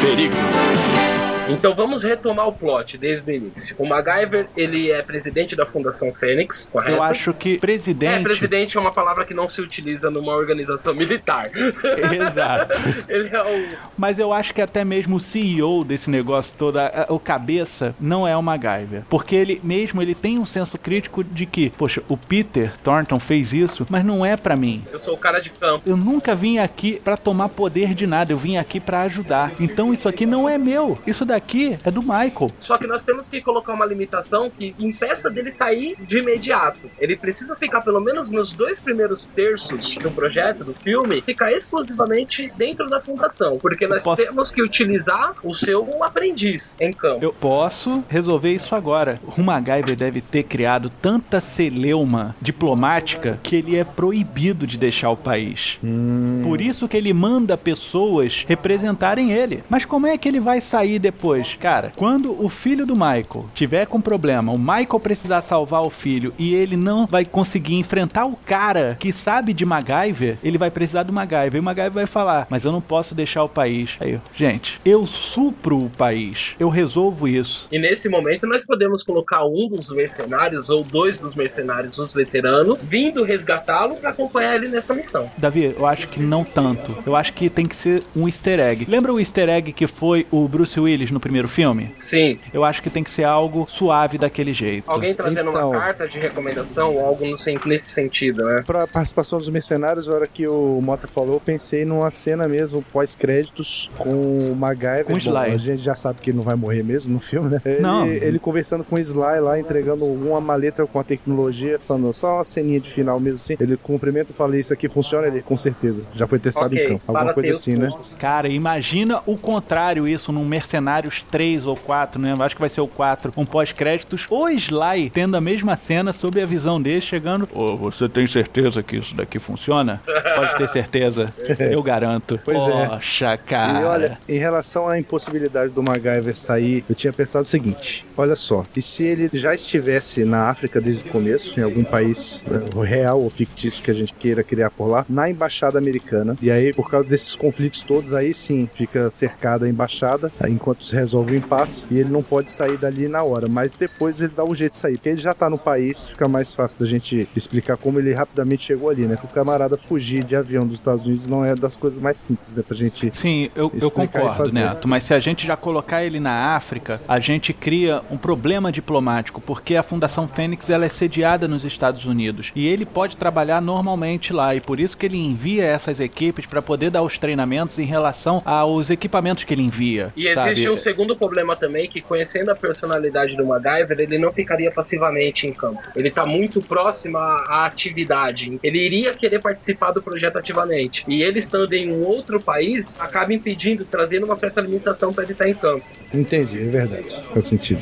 [0.00, 1.11] Perigo.
[1.48, 3.74] Então vamos retomar o plot desde o início.
[3.78, 6.92] O MacGyver, ele é presidente da Fundação Fênix, correto?
[6.92, 8.14] Eu acho que presidente...
[8.14, 11.50] É, presidente é uma palavra que não se utiliza numa organização militar.
[11.52, 12.78] Exato.
[13.08, 13.78] ele é o...
[13.96, 16.78] Mas eu acho que até mesmo o CEO desse negócio todo,
[17.08, 19.02] o cabeça, não é o MacGyver.
[19.08, 23.52] Porque ele mesmo, ele tem um senso crítico de que, poxa, o Peter Thornton fez
[23.52, 24.82] isso, mas não é para mim.
[24.92, 25.82] Eu sou o cara de campo.
[25.86, 29.52] Eu nunca vim aqui para tomar poder de nada, eu vim aqui para ajudar.
[29.58, 30.98] Então isso aqui não é meu.
[31.06, 32.52] Isso daqui é do Michael.
[32.60, 36.90] Só que nós temos que colocar uma limitação que impeça dele sair de imediato.
[36.98, 42.52] Ele precisa ficar pelo menos nos dois primeiros terços do projeto, do filme, ficar exclusivamente
[42.56, 43.58] dentro da fundação.
[43.58, 44.22] Porque nós posso...
[44.22, 47.24] temos que utilizar o seu aprendiz em campo.
[47.24, 49.18] Eu posso resolver isso agora.
[49.36, 55.16] O MacGyver deve ter criado tanta celeuma diplomática que ele é proibido de deixar o
[55.16, 55.78] país.
[55.82, 56.42] Hum.
[56.44, 59.64] Por isso que ele manda pessoas representarem ele.
[59.68, 61.21] Mas como é que ele vai sair depois?
[61.22, 65.88] Depois, cara, quando o filho do Michael tiver com problema, o Michael precisar salvar o
[65.88, 70.68] filho e ele não vai conseguir enfrentar o cara que sabe de MacGyver, ele vai
[70.68, 71.54] precisar do MacGyver.
[71.54, 73.96] E o MacGyver vai falar: Mas eu não posso deixar o país.
[74.00, 77.68] Aí, gente, eu supro o país, eu resolvo isso.
[77.70, 82.80] E nesse momento nós podemos colocar um dos mercenários ou dois dos mercenários, os veteranos,
[82.82, 85.30] vindo resgatá-lo para acompanhar ele nessa missão.
[85.38, 87.00] Davi, eu acho que não tanto.
[87.06, 88.86] Eu acho que tem que ser um easter egg.
[88.88, 91.92] Lembra o easter egg que foi o Bruce Willis no primeiro filme?
[91.96, 92.38] Sim.
[92.52, 94.90] Eu acho que tem que ser algo suave daquele jeito.
[94.90, 97.24] Alguém trazendo então, uma carta de recomendação ou algo
[97.66, 98.62] nesse sentido, né?
[98.66, 102.82] Pra participação dos mercenários, a hora que o Mota falou, eu pensei numa cena mesmo
[102.92, 105.04] pós-créditos com o MacGyver.
[105.04, 105.52] Com o Sly.
[105.52, 107.60] a gente já sabe que ele não vai morrer mesmo no filme, né?
[107.64, 108.06] Ele, não.
[108.06, 112.44] ele conversando com o Sly lá, entregando uma maleta com a tecnologia, falando só uma
[112.44, 113.56] ceninha de final mesmo assim.
[113.58, 115.26] Ele cumprimenta e fala: Isso aqui funciona?
[115.26, 116.02] Ele, com certeza.
[116.14, 117.02] Já foi testado okay, em campo.
[117.06, 117.88] Alguma coisa assim, né?
[118.18, 122.34] Cara, imagina o contrário isso num mercenário Mercenários 3 ou 4, né?
[122.38, 124.26] Acho que vai ser o 4, um pós-créditos.
[124.30, 127.48] O Sly tendo a mesma cena sob a visão dele, chegando.
[127.52, 130.00] Oh, você tem certeza que isso daqui funciona?
[130.36, 131.32] Pode ter certeza.
[131.58, 132.40] Eu garanto.
[132.44, 133.36] Pois Poxa, é.
[133.36, 133.80] cara.
[133.80, 138.36] E olha, em relação à impossibilidade do MacGyver sair, eu tinha pensado o seguinte: olha
[138.36, 142.80] só, e se ele já estivesse na África desde o começo, em algum país uh,
[142.80, 146.72] real ou fictício que a gente queira criar por lá, na embaixada americana, e aí
[146.72, 151.86] por causa desses conflitos todos, aí sim fica cercada a embaixada, enquanto resolve o impasse
[151.90, 154.78] e ele não pode sair dali na hora, mas depois ele dá um jeito de
[154.78, 158.12] sair, porque ele já tá no país, fica mais fácil da gente explicar como ele
[158.12, 159.16] rapidamente chegou ali, né?
[159.16, 162.56] Que o camarada fugir de avião dos Estados Unidos não é das coisas mais simples,
[162.56, 162.62] né?
[162.66, 163.10] Pra gente.
[163.14, 167.18] Sim, eu, eu concordo, Neto, mas se a gente já colocar ele na África, a
[167.18, 172.52] gente cria um problema diplomático, porque a Fundação Fênix ela é sediada nos Estados Unidos
[172.54, 176.62] e ele pode trabalhar normalmente lá, e por isso que ele envia essas equipes para
[176.62, 180.12] poder dar os treinamentos em relação aos equipamentos que ele envia.
[180.16, 184.32] E existe um segundo problema também é que, conhecendo a personalidade do MacGyver, ele não
[184.32, 185.80] ficaria passivamente em campo.
[185.96, 188.58] Ele está muito próximo à, à atividade.
[188.62, 191.04] Ele iria querer participar do projeto ativamente.
[191.08, 195.32] E ele estando em um outro país, acaba impedindo, trazendo uma certa limitação para ele
[195.32, 195.84] estar em campo.
[196.12, 197.22] Entendi, é verdade.
[197.32, 197.80] Faz sentido.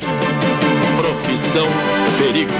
[0.97, 1.67] Profissão
[2.17, 2.51] Perigo.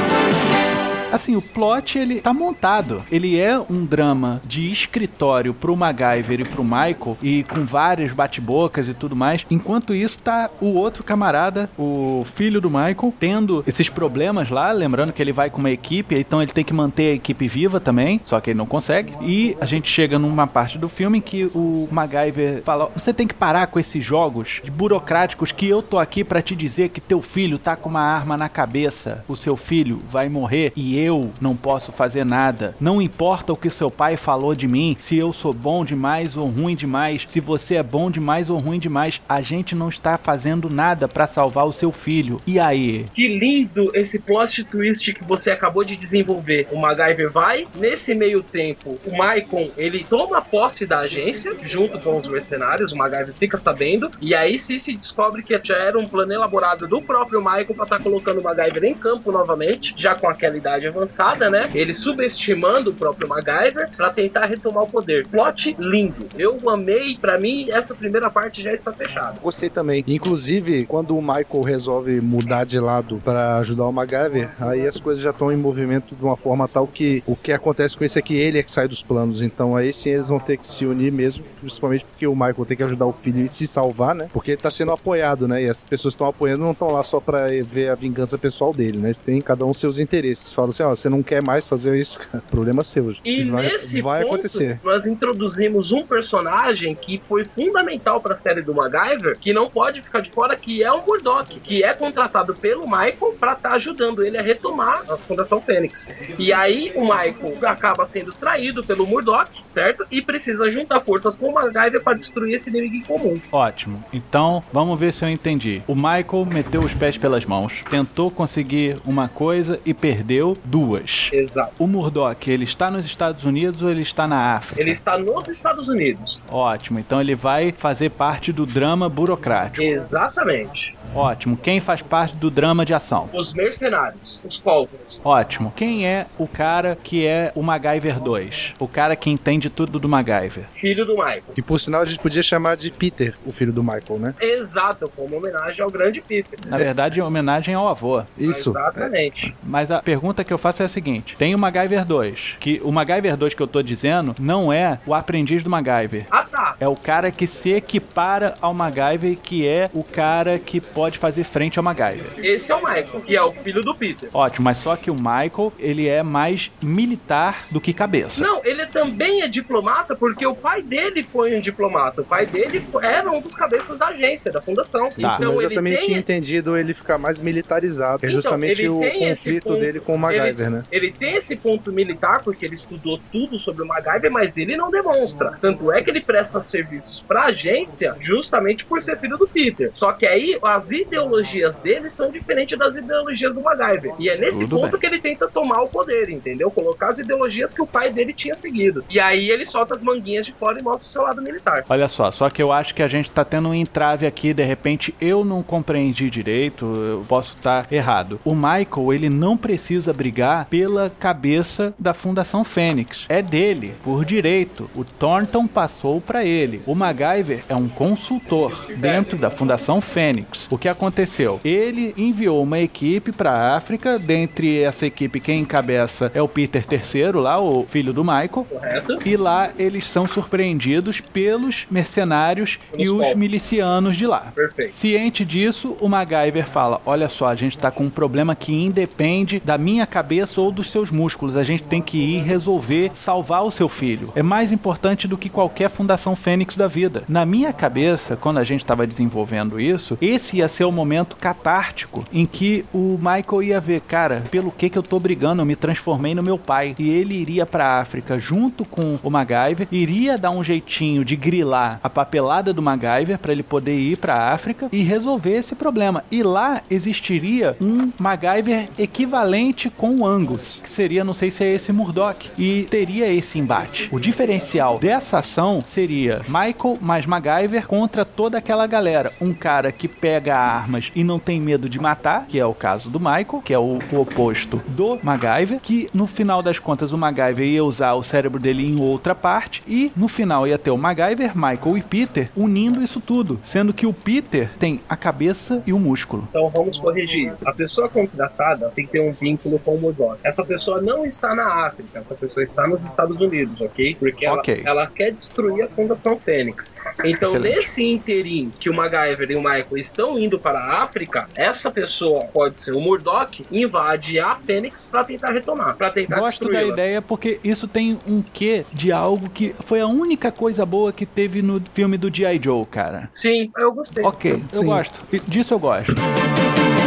[1.11, 3.03] Assim, o plot ele tá montado.
[3.11, 8.87] Ele é um drama de escritório pro MacGyver e pro Michael e com várias bate-bocas
[8.87, 9.45] e tudo mais.
[9.49, 15.13] Enquanto isso tá o outro camarada, o filho do Michael, tendo esses problemas lá, lembrando
[15.13, 18.21] que ele vai com uma equipe, então ele tem que manter a equipe viva também,
[18.25, 19.13] só que ele não consegue.
[19.21, 23.27] E a gente chega numa parte do filme em que o MacGyver fala: "Você tem
[23.27, 27.21] que parar com esses jogos burocráticos que eu tô aqui para te dizer que teu
[27.21, 29.23] filho tá com uma arma na cabeça.
[29.27, 32.75] O seu filho vai morrer e eu não posso fazer nada.
[32.79, 36.47] Não importa o que seu pai falou de mim, se eu sou bom demais ou
[36.47, 40.69] ruim demais, se você é bom demais ou ruim demais, a gente não está fazendo
[40.69, 42.41] nada para salvar o seu filho.
[42.45, 43.05] E aí?
[43.13, 46.67] Que lindo esse plot twist que você acabou de desenvolver.
[46.71, 52.17] O MacGyver vai, nesse meio tempo, o Maicon, ele toma posse da agência, junto com
[52.17, 56.05] os mercenários, o MacGyver fica sabendo, e aí sim se descobre que já era um
[56.05, 60.27] plano elaborado do próprio Maicon para estar colocando o MacGyver em campo novamente, já com
[60.27, 61.69] aquela idade avançada, né?
[61.73, 65.27] Ele subestimando o próprio MacGyver para tentar retomar o poder.
[65.27, 66.27] Plot lindo.
[66.37, 69.37] Eu amei, para mim essa primeira parte já está fechada.
[69.41, 70.03] Gostei também.
[70.07, 75.23] Inclusive, quando o Michael resolve mudar de lado para ajudar o MacGyver, aí as coisas
[75.23, 78.21] já estão em movimento de uma forma tal que o que acontece com isso é
[78.21, 79.41] que ele é que sai dos planos.
[79.41, 82.77] Então aí sim eles vão ter que se unir mesmo, principalmente porque o Michael tem
[82.77, 84.29] que ajudar o filho e se salvar, né?
[84.31, 85.63] Porque ele tá sendo apoiado, né?
[85.63, 88.97] E as pessoas estão apoiando não estão lá só para ver a vingança pessoal dele,
[88.97, 89.07] né?
[89.07, 90.53] Eles têm cada um seus interesses.
[90.53, 93.11] Fala assim, ó, você não quer mais fazer isso, cara, problema seu.
[93.23, 94.79] E Isso vai, nesse vai ponto, acontecer.
[94.83, 100.01] nós introduzimos um personagem que foi fundamental para a série do MacGyver, que não pode
[100.01, 104.23] ficar de fora, que é o Murdoch, que é contratado pelo Michael para estar ajudando
[104.23, 106.07] ele a retomar a Fundação Fênix.
[106.37, 110.05] E aí o Michael acaba sendo traído pelo Murdoch, certo?
[110.11, 113.39] E precisa juntar forças com o MacGyver para destruir esse inimigo em comum.
[113.51, 114.03] Ótimo.
[114.13, 115.81] Então, vamos ver se eu entendi.
[115.87, 121.29] O Michael meteu os pés pelas mãos, tentou conseguir uma coisa e perdeu duas.
[121.33, 121.73] Exato.
[121.77, 124.79] O Murdoch, ele está nos Estados Unidos ou ele está na África?
[124.81, 126.41] Ele está nos Estados Unidos.
[126.49, 126.97] Ótimo.
[126.97, 129.83] Então ele vai fazer parte do drama burocrático.
[129.83, 130.97] Exatamente.
[131.13, 131.57] Ótimo.
[131.57, 133.29] Quem faz parte do drama de ação?
[133.33, 135.19] Os mercenários, os Coltons.
[135.25, 135.73] Ótimo.
[135.75, 138.75] Quem é o cara que é o MacGyver 2?
[138.79, 140.65] O cara que entende tudo do MacGyver.
[140.71, 141.43] Filho do Michael.
[141.57, 144.35] E por sinal a gente podia chamar de Peter, o filho do Michael, né?
[144.39, 146.57] Exato, como homenagem ao grande Peter.
[146.65, 148.23] Na verdade, em homenagem ao avô.
[148.37, 148.69] Isso.
[148.69, 149.53] Exatamente.
[149.61, 152.91] Mas a pergunta que eu faço é a seguinte: tem o MacGyver 2, que o
[152.91, 156.25] MacGyver 2 que eu tô dizendo não é o aprendiz do MacGyver.
[156.31, 156.75] Ah, tá.
[156.79, 161.43] É o cara que se equipara ao MacGyver, que é o cara que pode fazer
[161.43, 162.25] frente ao MacGyver.
[162.43, 164.29] Esse é o Michael, que é o filho do Peter.
[164.33, 168.41] Ótimo, mas só que o Michael, ele é mais militar do que cabeça.
[168.43, 172.21] Não, ele também é diplomata porque o pai dele foi um diplomata.
[172.21, 175.07] O pai dele era um dos cabeças da agência, da fundação.
[175.09, 178.19] Isso, mas eu também tem- tinha entendido ele ficar mais militarizado.
[178.25, 180.83] é Então, justamente o conflito ponto- dele com o MacGyver, ele, né?
[180.91, 184.89] Ele tem esse ponto militar porque ele estudou tudo sobre o MacGyver, mas ele não
[184.89, 185.57] demonstra.
[185.61, 189.91] Tanto é que ele presta serviços pra agência justamente por ser filho do Peter.
[189.93, 194.13] Só que aí as ideologias dele são diferentes das ideologias do MacGyver.
[194.19, 194.99] E é nesse Tudo ponto bem.
[194.99, 196.71] que ele tenta tomar o poder, entendeu?
[196.71, 199.03] Colocar as ideologias que o pai dele tinha seguido.
[199.09, 201.85] E aí ele solta as manguinhas de fora e mostra o seu lado militar.
[201.89, 204.63] Olha só, só que eu acho que a gente tá tendo um entrave aqui, de
[204.63, 208.39] repente eu não compreendi direito, eu posso estar errado.
[208.43, 210.30] O Michael, ele não precisa brigar
[210.69, 213.25] pela cabeça da Fundação Fênix.
[213.29, 214.89] É dele, por direito.
[214.95, 216.81] O Thornton passou pra ele.
[216.85, 220.67] O MacGyver é um consultor dentro da Fundação Fênix.
[220.69, 221.59] O que aconteceu?
[221.63, 227.31] Ele enviou uma equipe pra África, dentre essa equipe quem encabeça é o Peter III
[227.33, 228.65] lá, o filho do Michael.
[228.69, 229.19] Correto?
[229.25, 234.51] E lá eles são surpreendidos pelos mercenários e os milicianos de lá.
[234.53, 234.95] Perfeito.
[234.95, 239.59] Ciente disso, o MacGyver fala: Olha só, a gente tá com um problema que independe
[239.59, 240.20] da minha cabeça
[240.57, 241.57] ou dos seus músculos.
[241.57, 244.31] A gente tem que ir resolver salvar o seu filho.
[244.35, 247.23] É mais importante do que qualquer Fundação Fênix da vida.
[247.27, 252.23] Na minha cabeça, quando a gente estava desenvolvendo isso, esse ia ser o momento catártico
[252.31, 255.61] em que o Michael ia ver, cara, pelo que que eu tô brigando?
[255.61, 256.95] Eu me transformei no meu pai.
[256.97, 261.99] E ele iria pra África junto com o MacGyver, iria dar um jeitinho de grilar
[262.03, 266.23] a papelada do MacGyver para ele poder ir pra África e resolver esse problema.
[266.31, 271.73] E lá existiria um MacGyver equivalente com o Angus, que seria, não sei se é
[271.73, 274.09] esse Murdoch, e teria esse embate.
[274.11, 279.31] O diferencial dessa ação seria seria Michael mais MacGyver contra toda aquela galera.
[279.39, 283.09] Um cara que pega armas e não tem medo de matar, que é o caso
[283.09, 287.17] do Michael, que é o, o oposto do MacGyver, que no final das contas o
[287.17, 290.97] MacGyver ia usar o cérebro dele em outra parte e no final ia ter o
[290.97, 295.93] MacGyver, Michael e Peter unindo isso tudo, sendo que o Peter tem a cabeça e
[295.93, 296.47] o músculo.
[296.49, 297.53] Então vamos corrigir.
[297.65, 300.39] A pessoa contratada tem que ter um vínculo com o Murdoch.
[300.43, 304.15] Essa pessoa não está na África, essa pessoa está nos Estados Unidos, ok?
[304.19, 304.81] Porque ela, Ok.
[304.85, 306.95] ela quer destruir a Fundação Fênix.
[307.23, 307.75] Então, Excelente.
[307.75, 312.45] nesse interim que o MacGyver e o Michael estão indo para a África, essa pessoa,
[312.45, 317.21] pode ser o Murdoch, invade a Fênix para tentar retomar, para tentar Gosto da ideia
[317.21, 321.61] porque isso tem um quê de algo que foi a única coisa boa que teve
[321.61, 322.59] no filme do G.I.
[322.63, 323.27] Joe, cara.
[323.31, 324.23] Sim, eu gostei.
[324.23, 324.85] Ok, eu Sim.
[324.85, 325.19] gosto.
[325.47, 326.13] Disso eu gosto.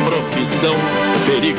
[0.05, 0.75] Profissão
[1.27, 1.59] Perigo.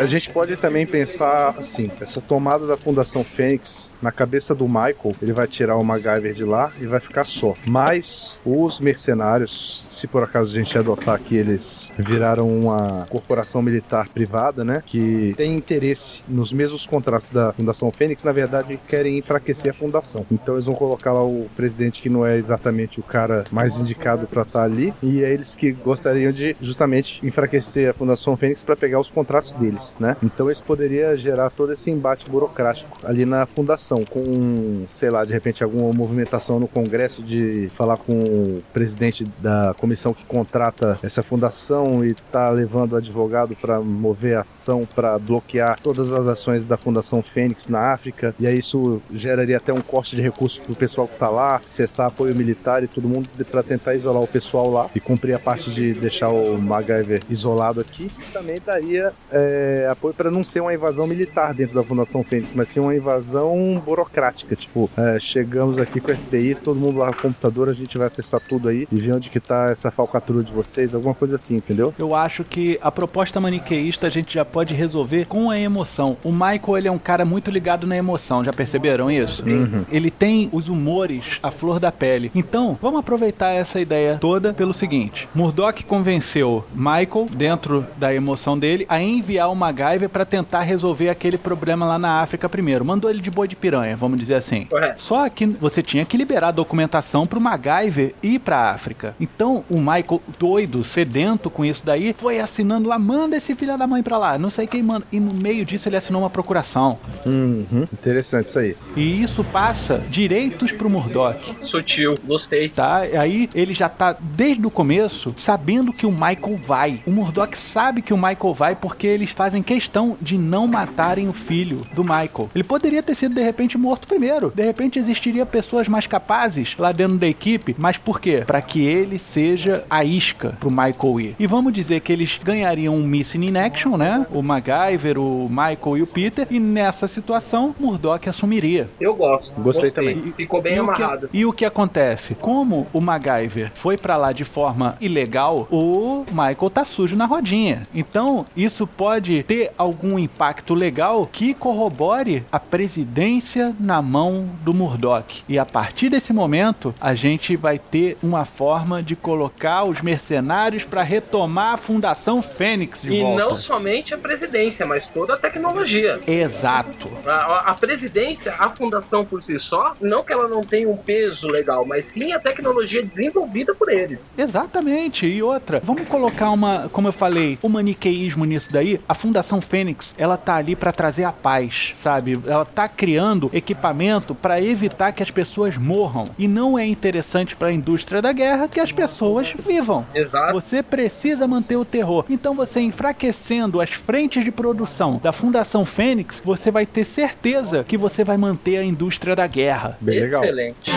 [0.00, 5.14] A gente pode também pensar assim, essa tomada da Fundação Fênix na cabeça do Michael,
[5.20, 7.54] ele vai tirar o MacGyver de lá e vai ficar só.
[7.66, 14.08] Mas os mercenários, se por acaso a gente adotar que eles viraram uma corporação militar
[14.08, 19.70] privada, né, que tem interesse nos mesmos contratos da Fundação Fênix, na verdade querem enfraquecer
[19.70, 20.24] a fundação.
[20.32, 24.26] Então eles vão colocar lá o presidente que não é exatamente o cara mais indicado
[24.26, 28.74] para estar ali e é eles que gostariam de justamente enfraquecer a Fundação Fênix para
[28.74, 30.16] pegar os contratos deles, né?
[30.22, 35.32] Então isso poderia gerar todo esse embate burocrático ali na fundação, com, sei lá, de
[35.32, 41.22] repente alguma movimentação no Congresso de falar com o presidente da comissão que contrata essa
[41.22, 47.22] fundação e tá levando advogado para mover ação para bloquear todas as ações da Fundação
[47.22, 51.18] Fênix na África, e aí isso geraria até um corte de recursos pro pessoal que
[51.18, 55.00] tá lá, cessar apoio militar e todo mundo para tentar isolar o pessoal lá e
[55.00, 58.10] cumprir a parte de deixar o MacGyver isolado aqui.
[58.32, 62.68] Também daria é, apoio para não ser uma invasão militar dentro da Fundação Fênix, mas
[62.68, 64.54] sim uma invasão burocrática.
[64.56, 68.06] Tipo, é, chegamos aqui com o FBI, todo mundo lá no computador, a gente vai
[68.06, 71.56] acessar tudo aí e ver onde que tá essa falcatrua de vocês, alguma coisa assim,
[71.56, 71.94] entendeu?
[71.98, 76.16] Eu acho que a proposta maniqueísta a gente já pode resolver com a emoção.
[76.22, 79.48] O Michael, ele é um cara muito ligado na emoção, já perceberam isso?
[79.48, 79.84] Uhum.
[79.90, 82.30] Ele tem os humores à flor da pele.
[82.34, 88.86] Então, vamos aproveitar essa ideia toda pelo seguinte: Murdoch convenceu Michael, dentro da emoção dele,
[88.88, 92.84] a enviar o MacGyver para tentar resolver aquele problema lá na África primeiro.
[92.84, 94.64] Mandou ele de boi de piranha, vamos dizer assim.
[94.64, 95.02] Correto.
[95.02, 99.14] Só que você tinha que liberar a documentação pro MacGyver ir pra África.
[99.20, 103.86] Então o Michael, doido, sedento com isso daí, foi assinando lá, manda esse filho da
[103.86, 104.38] mãe pra lá.
[104.38, 105.06] Não sei quem manda.
[105.12, 106.98] E no meio disso ele assinou uma procuração.
[107.24, 107.86] Uhum.
[107.92, 108.76] Interessante isso aí.
[108.96, 111.56] E isso passa direitos pro Murdoch.
[111.62, 112.68] Sutil, gostei.
[112.68, 112.98] Tá?
[112.98, 117.02] Aí ele já tá desde o começo sabendo que o Michael vai.
[117.06, 121.32] O Murdoch sabe que o Michael vai porque eles fazem questão de não matarem o
[121.32, 122.50] filho do Michael.
[122.54, 124.52] Ele poderia ter sido de repente morto primeiro.
[124.54, 128.42] De repente existiria pessoas mais capazes lá dentro da equipe, mas por quê?
[128.46, 131.36] Para que ele seja a isca pro Michael ir.
[131.38, 134.26] E vamos dizer que eles ganhariam um Missing in Action, né?
[134.30, 136.46] O MacGyver, o Michael e o Peter.
[136.50, 138.88] E nessa situação, Murdoch assumiria.
[139.00, 139.60] Eu gosto.
[139.60, 140.32] Gostei também.
[140.36, 141.30] Ficou bem E o que- amarrado.
[141.32, 142.34] e o que acontece?
[142.34, 147.86] Como o MacGyver foi pra lá de forma ilegal, o Michael tá sujo na rodinha.
[147.94, 155.42] Então, isso pode ter algum impacto legal que corrobore a presidência na mão do Murdoch.
[155.48, 160.84] E a partir desse momento, a gente vai ter uma forma de colocar os mercenários
[160.84, 163.44] pra retomar a Fundação Fênix de E volta.
[163.44, 166.20] não somente a presidência, mas toda a tecnologia.
[166.26, 167.08] Exato.
[167.26, 171.48] A, a- presidência, a fundação por si só, não que ela não tenha um peso
[171.48, 174.34] legal, mas sim a tecnologia desenvolvida por eles.
[174.36, 175.26] Exatamente.
[175.26, 179.00] E outra, vamos colocar uma, como eu falei, o maniqueísmo nisso daí.
[179.08, 179.29] A Fundação
[179.60, 182.38] Fênix, ela tá ali pra trazer a paz, sabe?
[182.46, 186.28] Ela tá criando equipamento pra evitar que as pessoas morram.
[186.38, 190.06] E não é interessante pra indústria da guerra que as pessoas vivam.
[190.14, 190.52] Exato.
[190.52, 192.24] Você precisa manter o terror.
[192.28, 197.96] Então você enfraquecendo as frentes de produção da Fundação Fênix, você vai ter certeza que
[197.96, 199.96] você vai manter a indústria da guerra.
[200.00, 200.42] Bem legal.
[200.42, 200.92] Excelente.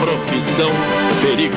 [0.00, 0.70] Profissão
[1.22, 1.54] Perigo.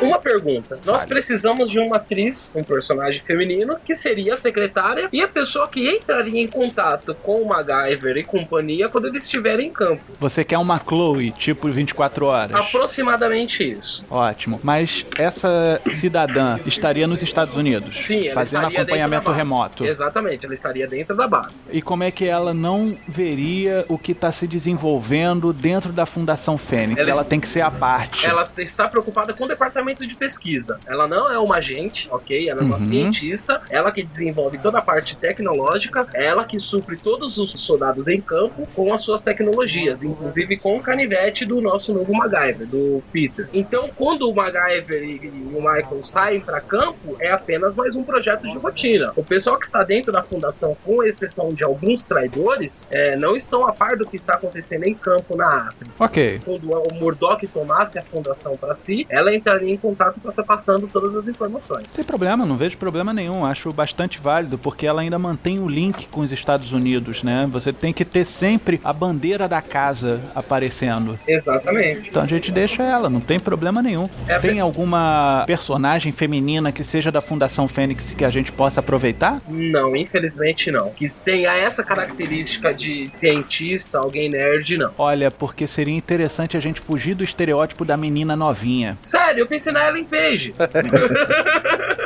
[0.00, 0.78] Uma pergunta.
[0.84, 1.08] Nós Fale.
[1.08, 5.88] precisamos de uma atriz, um personagem feminino, que seria a secretária e a pessoa que
[5.88, 10.04] entraria em contato com o MacGyver e companhia quando eles estiverem em campo.
[10.20, 12.58] Você quer uma Chloe, tipo 24 horas.
[12.58, 14.04] Aproximadamente isso.
[14.10, 14.60] Ótimo.
[14.62, 19.84] Mas essa cidadã estaria nos Estados Unidos, Sim, ela fazendo acompanhamento remoto.
[19.84, 21.64] Exatamente, ela estaria dentro da base.
[21.70, 26.56] E como é que ela não veria o que está se desenvolvendo dentro da Fundação
[26.56, 27.00] Fênix?
[27.00, 28.26] Ela Ela, tem que ser a parte.
[28.26, 30.78] Ela está preocupada com o departamento departamento de pesquisa.
[30.86, 32.48] Ela não é uma agente, ok?
[32.48, 32.80] Ela é uma Uhum.
[32.80, 38.20] cientista, ela que desenvolve toda a parte tecnológica, ela que supre todos os soldados em
[38.20, 43.48] campo com as suas tecnologias, inclusive com o canivete do nosso novo MacGyver, do Peter.
[43.52, 48.42] Então, quando o MacGyver e, o Michael saem para campo, é apenas mais um projeto
[48.42, 49.12] de rotina.
[49.16, 53.66] O pessoal que está dentro da fundação, com exceção de alguns traidores, é, não estão
[53.66, 55.90] a par do que está acontecendo em campo na África.
[55.98, 56.40] Ok.
[56.44, 60.88] Quando o Murdoch tomasse a fundação para si, ela entraria em contato para estar passando
[60.88, 61.86] todas as informações.
[61.94, 63.44] Sem problema, não vejo problema nenhum.
[63.44, 67.48] Acho bastante válido, porque ela ainda mantém o link com os Estados Unidos, né?
[67.50, 71.18] Você tem que ter sempre a bandeira da casa aparecendo.
[71.26, 72.08] Exatamente.
[72.08, 74.08] Então a gente deixa ela, não tem problema nenhum.
[74.26, 79.40] É, tem alguma personagem feminina que seja da Fundação Fênix que a gente possa aproveitar?
[79.48, 80.90] Não, infelizmente não.
[80.90, 84.92] Que tenha essa característica de cientista, alguém nerd, não.
[84.98, 88.98] Olha, porque seria interessante a gente fugir do estereótipo da menina novinha.
[89.02, 90.54] Sério, eu pensei na Ellen Page.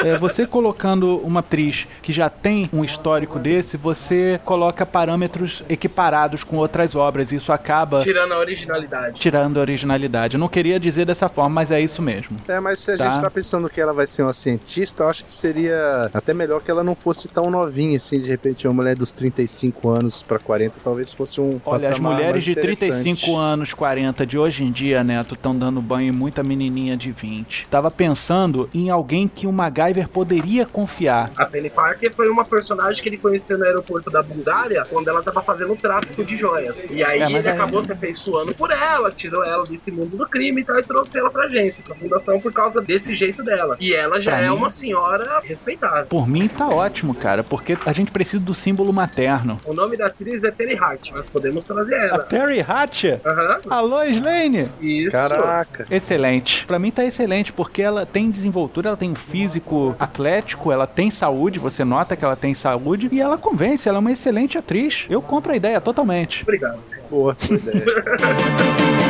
[0.05, 6.43] É, você colocando uma atriz que já tem um histórico desse, você coloca parâmetros equiparados
[6.43, 7.31] com outras obras.
[7.31, 9.21] E isso acaba Tirando a originalidade.
[9.21, 10.35] tirando a originalidade.
[10.35, 12.37] Eu não queria dizer dessa forma, mas é isso mesmo.
[12.49, 13.11] É, mas se a Tá.
[13.11, 16.61] gente tá pensando que ela vai ser uma cientista, eu acho que seria até melhor
[16.63, 20.39] que ela não fosse tão novinha, assim, de repente uma mulher dos 35 anos pra
[20.41, 22.91] 40, talvez fosse um Olha, as mulheres de interessante.
[22.93, 27.13] 35 anos, 40 de hoje em dia, Neto, estão dando banho em muita menininha de
[27.13, 27.52] 20.
[27.71, 31.31] Tava pensando em alguém que o MacGyver poderia confiar.
[31.37, 35.23] A Penny Parker foi uma personagem que ele conheceu no aeroporto da Bulgária quando ela
[35.23, 36.89] tava fazendo tráfico de joias.
[36.91, 40.27] E aí É, ele aí- acabou se afeiçoando por ela, tirou ela desse mundo do
[40.29, 43.77] crime e tal, e trouxe ela pra agência, pra fundação, por causa desse jeito dela.
[43.81, 46.07] E ela já Pra é mim- uma senhora respeitável.
[46.07, 49.59] Por mim tá ótimo, cara, porque a gente precisa do símbolo materno.
[49.65, 52.19] O nome da atriz é Terry Hart, nós podemos trazer A ela.
[52.25, 53.21] Terry Hatcher?
[53.25, 54.69] Aham, Alô, Slane?
[54.81, 55.11] isso.
[55.13, 55.87] Caraca.
[55.91, 56.67] Excelente.
[56.67, 61.11] Pra mim tá excelente, porque ela tem desenvoltura, ela tem um físico atlético, ela tem
[61.11, 65.07] saúde, você nota que ela tem saúde, e ela convence, ela é uma excelente atriz.
[65.09, 66.43] Eu compro a ideia totalmente.
[66.43, 66.79] Obrigado.
[67.11, 67.85] Boa, boa ideia.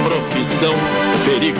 [0.04, 0.74] Profissão
[1.24, 1.58] Perigo.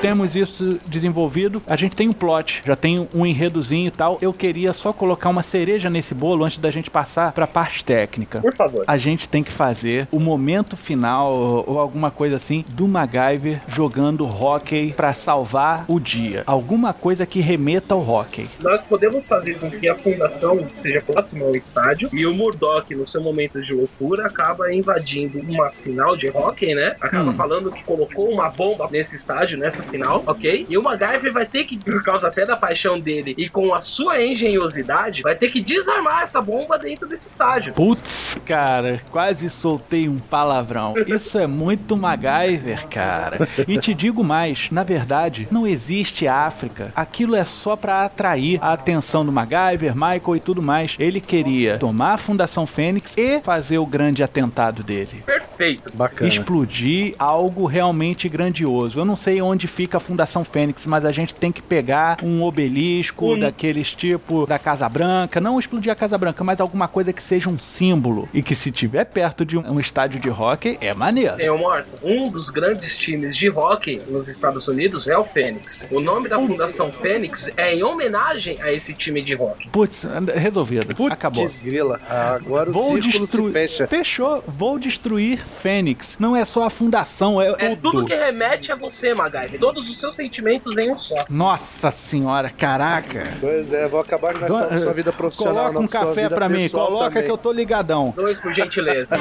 [0.00, 4.16] Temos isso desenvolvido, a gente tem um plot, já tem um enredozinho e tal.
[4.22, 8.40] Eu queria só colocar uma cereja nesse bolo antes da gente passar pra parte técnica.
[8.40, 8.84] Por favor.
[8.86, 11.32] A gente tem que fazer o momento final
[11.66, 16.44] ou alguma coisa assim do MacGyver jogando hockey pra salvar o dia.
[16.46, 18.48] Alguma coisa que remeta ao hockey.
[18.60, 23.04] Nós podemos fazer com que a fundação seja próxima ao estádio e o Murdoch, no
[23.06, 26.94] seu momento de loucura, acaba invadindo uma final de hockey, né?
[27.00, 27.34] Acaba Hum.
[27.34, 30.66] falando que colocou uma bomba nesse estádio, nessa final, ok?
[30.68, 33.80] E o MacGyver vai ter que, por causa até da paixão dele e com a
[33.80, 37.72] sua engenhosidade, vai ter que desarmar essa bomba dentro desse estádio.
[37.72, 40.94] Putz, cara, quase soltei um palavrão.
[41.06, 43.48] Isso é muito MacGyver, cara.
[43.66, 46.92] E te digo mais, na verdade, não existe África.
[46.94, 50.96] Aquilo é só pra atrair a atenção do MacGyver, Michael e tudo mais.
[50.98, 55.22] Ele queria tomar a Fundação Fênix e fazer o grande atentado dele.
[55.24, 55.92] Perfeito.
[55.94, 56.28] Bacana.
[56.28, 59.00] explodir algo realmente grandioso.
[59.00, 62.42] Eu não sei onde fica a Fundação Fênix, mas a gente tem que pegar um
[62.42, 67.12] obelisco Um- daqueles tipo da Casa Branca, não explodir a Casa Branca, mas alguma coisa
[67.12, 70.92] que seja um símbolo e que se tiver perto de um, estádio de hockey é
[70.92, 71.36] maneiro.
[71.36, 75.88] Senhor Morton, um dos grandes times de hockey nos Estados Unidos é o Fênix.
[75.92, 79.68] O nome da Fundação Fênix é em homenagem a esse time de hockey.
[79.70, 80.04] Putz,
[80.34, 80.88] resolvido.
[81.08, 81.44] Acabou.
[81.44, 82.00] Putz, grila.
[82.08, 83.52] Agora o Vou círculo se destruir.
[83.52, 83.86] fecha.
[83.86, 84.42] Fechou.
[84.44, 86.16] Vou destruir Fênix.
[86.18, 89.67] Não é só a fundação, é, É tudo que remete a você, MacGyver.
[89.68, 91.26] Todos os seus sentimentos em um só.
[91.28, 93.24] Nossa senhora, caraca.
[93.38, 95.66] Pois é, vou acabar com essa sua vida profissional.
[95.66, 97.24] Coloca um café pra mim, coloca também.
[97.24, 98.14] que eu tô ligadão.
[98.16, 99.18] Dois, por gentileza.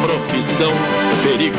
[0.00, 0.72] Profissão
[1.22, 1.58] Perigo.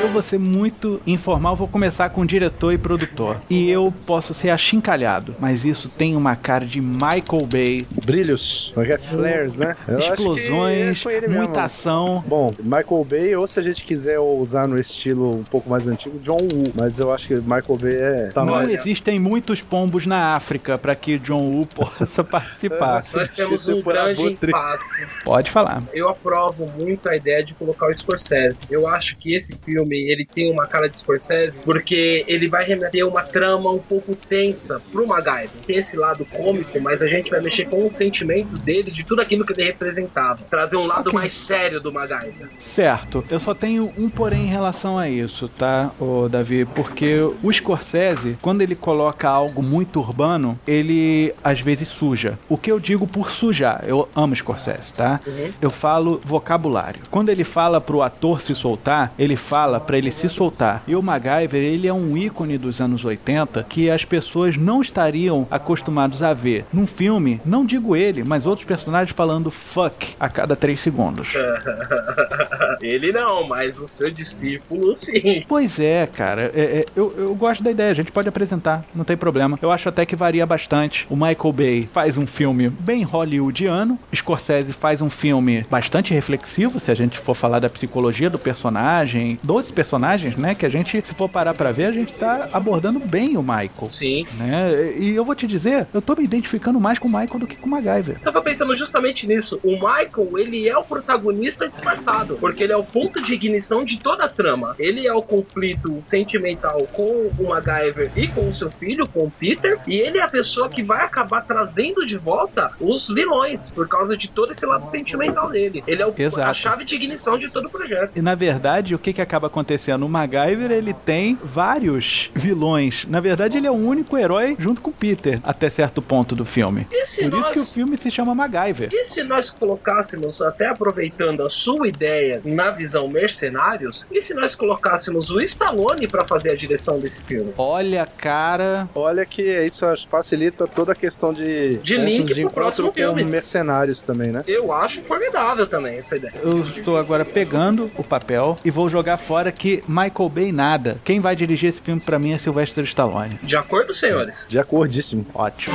[0.00, 3.36] Eu vou ser muito informal, vou começar com diretor e produtor.
[3.50, 7.86] E eu posso ser achincalhado, mas isso tem uma cara de Michael Bay.
[8.04, 8.72] Brilhos.
[8.76, 8.98] É é?
[8.98, 9.76] Flares, né?
[9.88, 12.24] Eu explosões, é muita ação.
[12.26, 16.18] Bom, Michael Bay, ou se a gente quiser usar no estilo um pouco mais antigo,
[16.20, 16.62] John Woo.
[16.78, 18.30] Mas eu acho que Michael Bay é.
[18.32, 18.72] Tá Não mais.
[18.72, 23.02] existem muitos pombos na África para que John Woo possa participar.
[23.04, 24.50] É, Nós temos um grande abutre.
[24.50, 25.06] impasse.
[25.24, 25.82] Pode falar.
[25.92, 28.60] Eu aprovo muito a ideia de colocar o Scorsese.
[28.70, 33.06] Eu acho que esse filme ele tem uma cara de Scorsese porque ele vai remeter
[33.06, 35.50] uma trama um pouco tensa pro MacGyver.
[35.66, 39.22] Tem esse lado cômico, mas a gente vai mexer com o sentimento dele de tudo
[39.22, 40.44] aquilo que ele representava.
[40.50, 41.12] Trazer um lado Ok.
[41.18, 42.48] mais sério do MacGyver.
[42.58, 46.64] Certo, eu só tenho um porém em relação a isso, tá, ô Davi?
[46.64, 52.38] Porque o Scorsese, quando ele coloca algo muito urbano, ele às vezes suja.
[52.48, 55.20] O que eu digo por sujar, eu amo Scorsese, tá?
[55.26, 55.50] Uhum.
[55.60, 57.00] Eu falo vocabulário.
[57.10, 60.82] Quando ele fala pro ator se soltar, ele fala pra ele se soltar.
[60.86, 65.46] E o MacGyver, ele é um ícone dos anos 80 que as pessoas não estariam
[65.50, 70.56] acostumados a ver num filme, não digo ele, mas outros personagens falando fuck a cada
[70.56, 71.34] três segundos.
[72.80, 75.44] Ele não, mas o seu discípulo sim.
[75.48, 76.52] Pois é, cara.
[76.54, 79.58] É, é, eu, eu gosto da ideia, a gente pode apresentar, não tem problema.
[79.60, 81.06] Eu acho até que varia bastante.
[81.10, 86.90] O Michael Bay faz um filme bem hollywoodiano, Scorsese faz um filme bastante reflexivo, se
[86.90, 90.54] a gente for falar da psicologia do personagem, dos personagens, né?
[90.54, 93.90] Que a gente, se for parar pra ver, a gente tá abordando bem o Michael.
[93.90, 94.24] Sim.
[94.36, 94.96] Né?
[94.98, 97.56] E eu vou te dizer, eu tô me identificando mais com o Michael do que
[97.56, 98.16] com o MacGyver.
[98.16, 99.60] Eu tava pensando justamente nisso.
[99.62, 103.98] O Michael, ele é o protagonista disfarçado, porque ele é o ponto de ignição de
[103.98, 104.74] toda a trama.
[104.78, 109.30] Ele é o conflito sentimental com o MacGyver e com o seu filho, com o
[109.30, 113.88] Peter, e ele é a pessoa que vai acabar trazendo de volta os vilões, por
[113.88, 115.82] causa de todo esse lado sentimental dele.
[115.86, 118.12] Ele é o, a chave de ignição de todo o projeto.
[118.16, 119.57] E na verdade, o que, que acaba acontecendo?
[120.06, 123.04] O MacGyver, ele tem vários vilões.
[123.08, 126.44] Na verdade, ele é o único herói junto com o Peter, até certo ponto do
[126.44, 126.84] filme.
[126.84, 128.88] Por isso nós- que o filme se chama MacGyver.
[128.92, 134.54] E se nós colocássemos, até aproveitando a sua ideia na visão mercenários, e se nós
[134.54, 137.52] colocássemos o Stallone pra fazer a direção desse filme?
[137.56, 138.88] Olha, cara.
[138.94, 143.24] Olha que isso facilita toda a questão de, De link de pro próximo filme.
[143.24, 144.44] mercenários também, né?
[144.46, 146.34] Eu acho formidável também essa ideia.
[146.42, 151.00] Eu estou agora pegando o papel e vou jogar fora que Michael Bay nada.
[151.04, 153.38] Quem vai dirigir esse filme pra mim é Sylvester Stallone.
[153.42, 154.46] De acordo, senhores?
[154.48, 155.26] De acordíssimo.
[155.34, 155.74] Ótimo.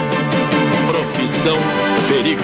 [0.88, 1.58] Profissão
[2.08, 2.42] Perigo.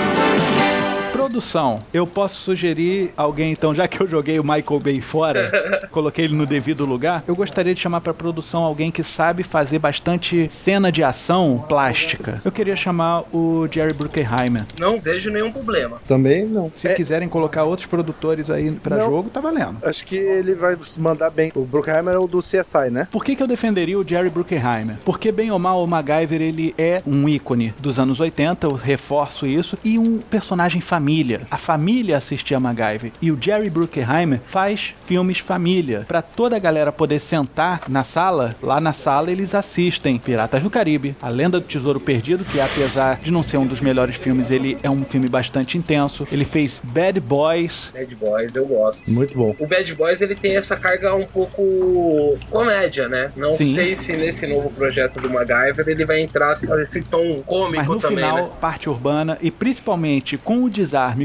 [1.29, 6.25] Produção, eu posso sugerir alguém, então, já que eu joguei o Michael Bay fora, coloquei
[6.25, 10.49] ele no devido lugar, eu gostaria de chamar pra produção alguém que sabe fazer bastante
[10.49, 12.41] cena de ação plástica.
[12.43, 14.63] Eu queria chamar o Jerry Bruckheimer.
[14.79, 16.01] Não vejo nenhum problema.
[16.07, 16.71] Também não.
[16.73, 19.11] Se É, quiserem colocar outros produtores aí pra Não.
[19.11, 19.77] jogo, tá valendo.
[19.83, 21.51] acho que ele vai se mandar bem.
[21.53, 23.07] O Bruckheimer é o do CSI, né?
[23.11, 24.97] Por que, que eu defenderia o Jerry Bruckheimer?
[25.05, 29.45] Porque, bem ou mal, o MacGyver ele é um ícone dos anos 80, eu reforço
[29.45, 31.18] isso, e um personagem família.
[31.51, 33.11] A família assistia a MacGyver.
[33.21, 36.05] E o Jerry Bruckheimer faz filmes família.
[36.07, 40.69] Pra toda a galera poder sentar na sala, lá na sala eles assistem Piratas do
[40.69, 44.49] Caribe, A Lenda do Tesouro Perdido, que apesar de não ser um dos melhores filmes,
[44.49, 46.25] ele é um filme bastante intenso.
[46.31, 47.91] Ele fez Bad Boys.
[47.93, 49.09] Bad Boys, eu gosto.
[49.09, 49.55] Muito bom.
[49.59, 53.31] O Bad Boys ele tem essa carga um pouco comédia, né?
[53.35, 53.73] Não Sim.
[53.73, 57.99] sei se nesse novo projeto do MacGyver ele vai entrar esse tom cômico Mas no
[57.99, 58.49] também, final, né?
[58.59, 60.69] parte urbana e principalmente com o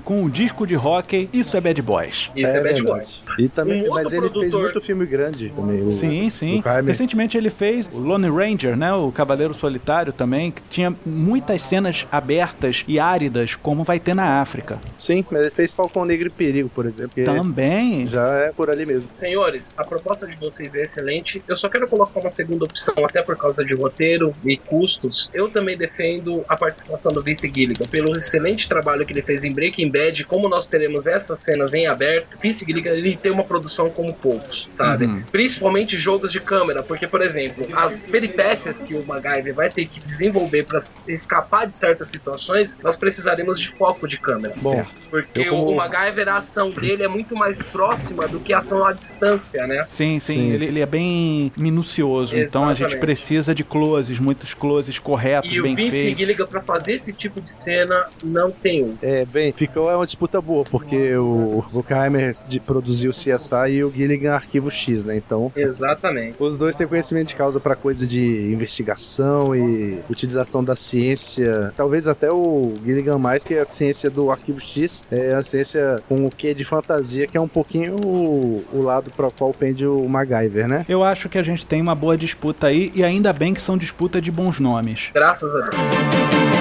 [0.01, 2.31] com o disco de hockey, isso é Bad Boys.
[2.37, 2.83] Isso é, Bad verdade.
[2.83, 3.27] Boys.
[3.39, 5.81] E também, Um mas ele fez produtor- muito filme grande também.
[5.81, 6.53] o- Sim, sim.
[6.55, 6.85] Bruckheimer.
[6.87, 8.93] Recentemente ele fez o Lone Ranger, né?
[8.93, 14.41] O Cavaleiro Solitário também, que tinha muitas cenas abertas e áridas, como vai ter na
[14.41, 14.79] África.
[14.97, 17.13] Sim, mas ele fez Falcão Negro e Perigo, por exemplo.
[17.15, 18.07] Que Também.
[18.07, 19.09] já é por ali mesmo.
[19.13, 21.43] Senhores, a proposta de vocês é excelente.
[21.49, 25.31] Eu só quero colocar uma segunda opção, até por causa de roteiro e custos.
[25.33, 29.53] Eu também defendo a participação do Vince Gilligan, pelo excelente trabalho que ele fez em
[29.75, 30.25] Breaking Bad.
[30.25, 34.67] Como nós teremos essas cenas em aberto, Vince Gilligan ele tem uma produção como poucos,
[34.71, 35.07] sabe?
[35.07, 35.23] Uhum.
[35.31, 40.01] Principalmente jogos de câmera, porque, por exemplo, as peripécias que o MacGyver vai ter que
[40.01, 44.55] desenvolver para escapar de certas situações, nós precisaremos de foco de câmera.
[44.57, 44.85] Bom.
[45.11, 48.59] Porque Eu como- o MacGyver, a ação dele é muito mais próxima do que a
[48.59, 49.87] ação à distância, né?
[49.91, 50.53] Sim, sim, Sim.
[50.53, 52.37] Ele, ele é bem minucioso.
[52.37, 53.01] Então a gente Exatamente.
[53.01, 56.19] precisa de closes, muitos closes corretos, E o bem Vince feitos.
[56.19, 58.97] Gilligan, pra fazer esse tipo de cena, não tem um.
[59.03, 62.35] é, bem, ficou é uma disputa boa, porque o Bruckheimer
[62.65, 65.17] produziu o CSI e o Gilligan Arquivo X, né?
[65.17, 66.37] Então, Exatamente.
[66.39, 71.73] os dois têm conhecimento de causa pra coisa de investigação e utilização da ciência.
[71.77, 76.27] Talvez até o Gilligan mais, que a ciência do Arquivo X é a ciência com
[76.27, 79.87] o quê de fantasia, que é um pouquinho o, o lado para o qual pende
[79.87, 80.85] o MacGyver, né?
[80.89, 83.77] Eu acho que a gente tem uma boa disputa aí, e ainda bem que são
[83.77, 85.11] disputa de bons nomes.
[85.15, 85.75] Graças a Deus.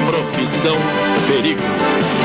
[0.06, 0.78] Profissão
[1.28, 2.23] Perigo.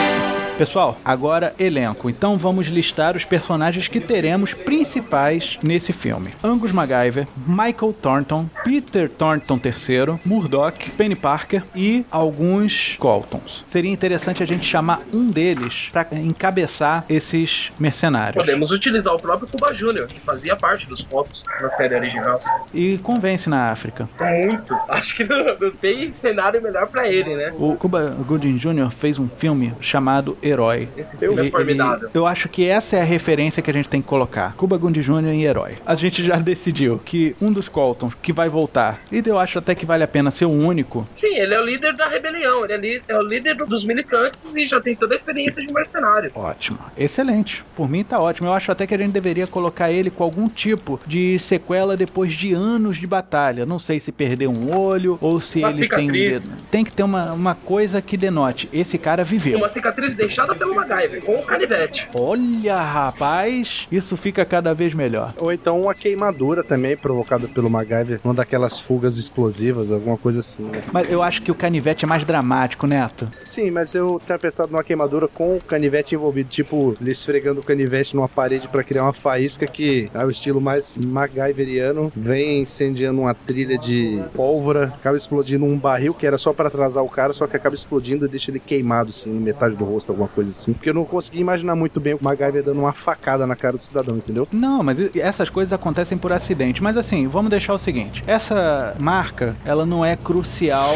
[0.58, 2.10] Pessoal, agora elenco.
[2.10, 9.08] Então vamos listar os personagens que teremos principais nesse filme: Angus MacGyver, Michael Thornton, Peter
[9.08, 13.64] Thornton III, Murdoch, Penny Parker e alguns Coltons.
[13.68, 18.44] Seria interessante a gente chamar um deles para encabeçar esses mercenários.
[18.44, 22.40] Podemos utilizar o próprio Cuba Jr., que fazia parte dos fotos na série original.
[22.74, 24.08] E convence na África.
[24.18, 24.74] Muito.
[24.88, 27.54] Acho que não, não tem cenário melhor pra ele, né?
[27.56, 28.90] O Cuba Gooding Jr.
[28.90, 30.88] fez um filme chamado herói.
[30.96, 32.08] Esse filme vi- é formidável.
[32.12, 34.54] Eu acho que essa é a referência que a gente tem que colocar.
[34.56, 35.26] Cuba Gooding Jr.
[35.28, 35.74] em herói.
[35.86, 39.74] A gente já decidiu que um dos Coltons que vai voltar, e eu acho até
[39.74, 42.96] que vale a pena ser o único, Sim, ele é o líder da rebelião, ele
[43.08, 46.30] é, é o líder do- dos militantes e já tem toda a experiência de mercenário.
[46.34, 46.78] Ótimo.
[46.96, 47.64] Excelente.
[47.76, 48.48] Por mim tá ótimo.
[48.48, 52.32] Eu acho até que a gente deveria colocar ele com algum tipo de sequela depois
[52.32, 53.64] de anos de batalha.
[53.66, 56.50] Não sei se perdeu um olho ou se Uma ele tem um cicatriz.
[56.52, 56.62] dedo.
[56.70, 58.68] Tem que ter uma, uma coisa que denote.
[58.72, 59.58] Esse cara viveu.
[59.58, 62.08] Uma cicatriz deixada pelo MacGyver, com o canivete.
[62.14, 65.34] Olha, rapaz, isso fica cada vez melhor.
[65.38, 70.64] Ou então uma queimadura também provocada pelo MacGyver, uma daquelas fugas explosivas, alguma coisa assim,
[70.64, 70.82] né?
[70.92, 73.28] Mas eu acho que o canivete é mais dramático, Neto.
[73.44, 77.64] Sim, mas eu tinha pensado numa queimadura com o canivete envolvido, tipo, ele esfregando o
[77.64, 83.20] canivete numa parede pra criar uma faísca que é o estilo mais MacGyveriano, vem incendiando
[83.20, 87.32] uma trilha de pólvora, acaba explodindo um barril que era só pra atrasar o cara,
[87.32, 90.50] só que acaba explodindo e deixa ele queimado, assim, em metade do rosto, alguma coisa
[90.50, 90.72] assim.
[90.72, 93.82] Porque eu não consegui imaginar muito bem o MacGyver dando uma facada na cara do
[93.82, 94.46] cidadão, entendeu?
[94.52, 96.82] Não, mas essas coisas acontecem por acidente.
[96.82, 100.94] Mas assim, vamos deixar o seguinte: essa marca, ela não é crucial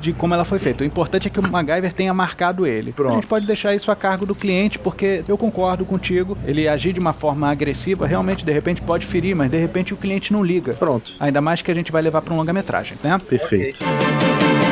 [0.00, 0.82] de como ela foi feita.
[0.82, 2.92] O importante é que o MacGyver tenha marcado ele.
[2.92, 3.12] Pronto.
[3.12, 6.36] A gente pode deixar isso a cargo do cliente, porque eu concordo contigo.
[6.46, 9.96] Ele agir de uma forma agressiva, realmente, de repente, pode ferir, mas de repente o
[9.96, 10.74] cliente não liga.
[10.74, 11.14] Pronto.
[11.18, 13.18] Ainda mais que a gente vai levar para um longa-metragem, né?
[13.18, 13.80] Perfeito.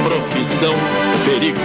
[0.04, 0.74] Profissão
[1.24, 1.58] Perigo.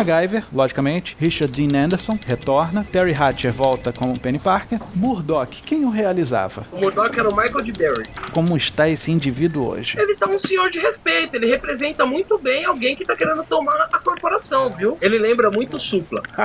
[0.00, 1.16] MacGyver, logicamente.
[1.20, 2.84] Richard Dean Anderson retorna.
[2.90, 4.78] Terry Hatcher volta como Penny Parker.
[4.94, 6.66] Murdoch, quem o realizava?
[6.72, 8.30] O Murdoch era o Michael de Barris.
[8.32, 10.00] Como está esse indivíduo hoje?
[10.00, 13.88] Ele tá um senhor de respeito, ele representa muito bem alguém que tá querendo tomar
[13.92, 14.96] a corporação, viu?
[15.02, 16.22] Ele lembra muito o Supla.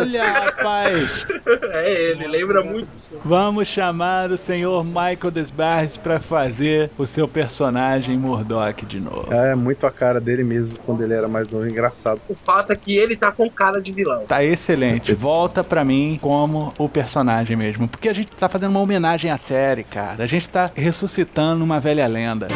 [0.00, 1.26] Olha, rapaz!
[1.72, 3.20] é, ele lembra muito o Supla.
[3.24, 9.32] Vamos chamar o senhor Michael Desbarres para fazer o seu personagem Murdoch de novo.
[9.32, 12.20] É muito a cara dele mesmo quando ele era mais novo, engraçado.
[12.28, 14.24] O fato é que ele tá com cara de vilão.
[14.26, 15.14] Tá excelente.
[15.14, 17.88] Volta pra mim como o personagem mesmo.
[17.88, 20.22] Porque a gente tá fazendo uma homenagem à série, cara.
[20.22, 22.48] A gente tá ressuscitando uma velha lenda.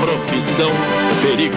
[0.00, 0.70] Profissão
[1.22, 1.56] Perigo.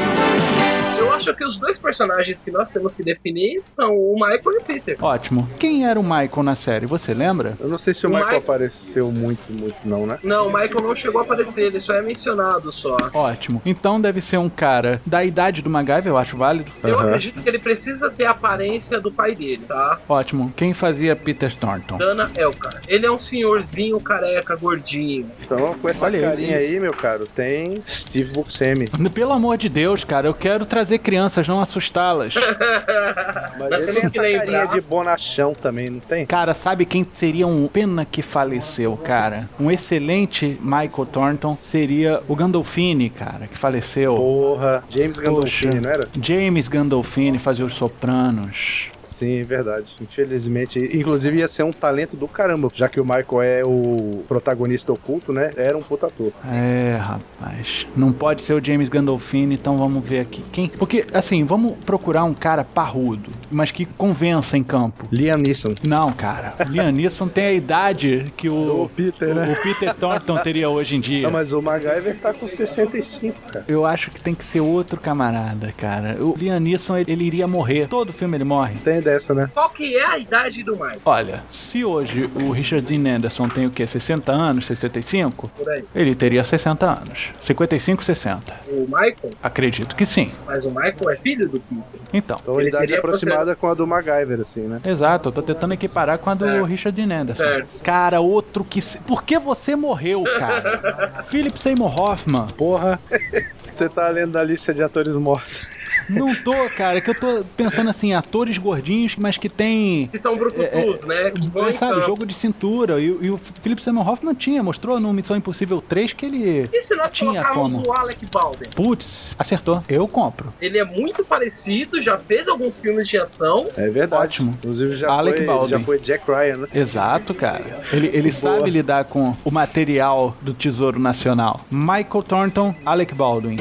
[1.18, 4.58] Eu acho que os dois personagens que nós temos que definir são o Michael e
[4.58, 4.98] o Peter.
[5.04, 5.48] Ótimo.
[5.58, 6.86] Quem era o Michael na série?
[6.86, 7.58] Você lembra?
[7.60, 10.20] Eu não sei se o O Michael Michael- apareceu muito, muito não, né?
[10.22, 12.96] Não, o Michael não chegou a aparecer, ele só é mencionado só.
[13.16, 13.60] Ótimo.
[13.66, 16.72] Então deve ser um cara da idade do MacGyver, eu acho válido.
[16.84, 17.08] Eu Aham.
[17.08, 20.00] acredito que ele precisa ter a aparência do pai dele, tá?
[20.08, 20.54] Ótimo.
[20.56, 21.98] Quem fazia Peter Thornton?
[21.98, 22.80] Dana Elcar.
[22.88, 25.32] Ele é um senhorzinho careca, gordinho.
[25.42, 28.86] Então, com essa Olha carinha aí, meu caro, tem Steve Buscemi.
[29.16, 32.34] Pelo amor de Deus, cara, eu quero trazer crianças, não assustá-las.
[33.58, 36.26] Mas Nós ele temos tem que lembrar- carinha de bonachão também, não tem?
[36.26, 39.48] Cara, sabe quem seria um pena que faleceu, cara?
[39.58, 44.16] Um excelente Michael Thornton seria o Gandolfini, cara, que faleceu.
[44.18, 45.82] Porra, James Gandolfini, Poxa.
[45.82, 46.08] não era?
[46.22, 48.90] James Gandolfini fazia os Sopranos.
[49.08, 49.96] Sim, verdade.
[50.02, 50.80] Infelizmente.
[50.94, 55.32] Inclusive ia ser um talento do caramba, já que o Michael é o protagonista oculto,
[55.32, 55.52] né?
[55.56, 56.32] Era um puta ator.
[56.52, 57.88] É, rapaz.
[57.96, 60.44] Não pode ser o James Gandolfini, então vamos ver aqui.
[60.52, 60.68] Quem?
[60.70, 65.08] Porque, assim, vamos procurar um cara parrudo, mas que convença em campo.
[65.12, 65.74] Liam Neeson.
[65.88, 66.54] Não, cara.
[66.60, 69.54] O Liam Neeson tem a idade que o, O Peter, né?
[69.58, 71.24] o Peter Thornton teria hoje em dia.
[71.24, 73.66] Não, mas o MacGyver tá com 65, cara.
[73.68, 76.18] Eu acho que tem que ser outro camarada, cara.
[76.24, 77.88] O Liam Neeson, ele, ele iria morrer.
[77.88, 78.76] Todo filme ele morre.
[78.84, 79.50] Tem dessa, né?
[79.54, 81.00] Qual que é a idade do Michael?
[81.06, 83.86] Olha, se hoje o Richard Dean Anderson tem o quê?
[83.88, 85.50] 60 anos, 65?
[85.58, 85.84] Por aí.
[85.96, 87.30] Ele teria 60 anos.
[87.42, 88.54] 55, 60.
[88.70, 89.32] O Michael?
[89.42, 90.32] Acredito que sim.
[90.46, 91.84] Mas o Michael é filho do Peter.
[92.14, 92.38] Então.
[92.42, 94.80] Então a Ele idade aproximada com a do MacGyver, assim, né?
[94.86, 96.64] Exato, eu tô tentando equiparar com a do Certo.
[96.66, 97.44] Richard Dean Anderson.
[97.44, 97.68] Certo.
[97.84, 98.82] Cara, outro que.
[98.82, 101.26] se- Por que você morreu, cara?
[101.30, 102.48] Philip Seymour Hoffman.
[102.58, 103.00] Porra,
[103.64, 105.62] você tá lendo a lista de atores mortos.
[106.10, 110.08] Não tô, cara, que eu tô pensando assim, atores gordinhos, mas que tem.
[110.08, 111.32] Que são brucutus, né?
[111.32, 113.00] Que vão em Sabe, jogo de cintura.
[113.00, 116.70] E, e o Philip Seymour Hoffman tinha, mostrou no Missão Impossível 3 que ele.
[116.74, 117.88] E se nós Tinha colocarmos como.
[117.88, 118.70] o Alec Baldwin?
[118.76, 119.84] Putz, acertou.
[119.88, 120.54] Eu compro.
[120.62, 123.68] Ele é muito parecido, já fez alguns filmes de ação.
[123.78, 124.24] É verdade.
[124.24, 124.52] Ótimo.
[124.58, 125.70] Inclusive já, Alec foi, Baldwin.
[125.70, 126.68] já foi Jack Ryan, né?
[126.74, 127.64] Exato, cara.
[127.92, 128.34] Ele, ele Boa.
[128.34, 131.62] sabe lidar com o material do Tesouro Nacional.
[131.70, 133.58] Michael Thornton, Alec Baldwin.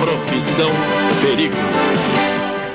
[0.00, 0.70] Profissão
[1.24, 2.23] Perigo.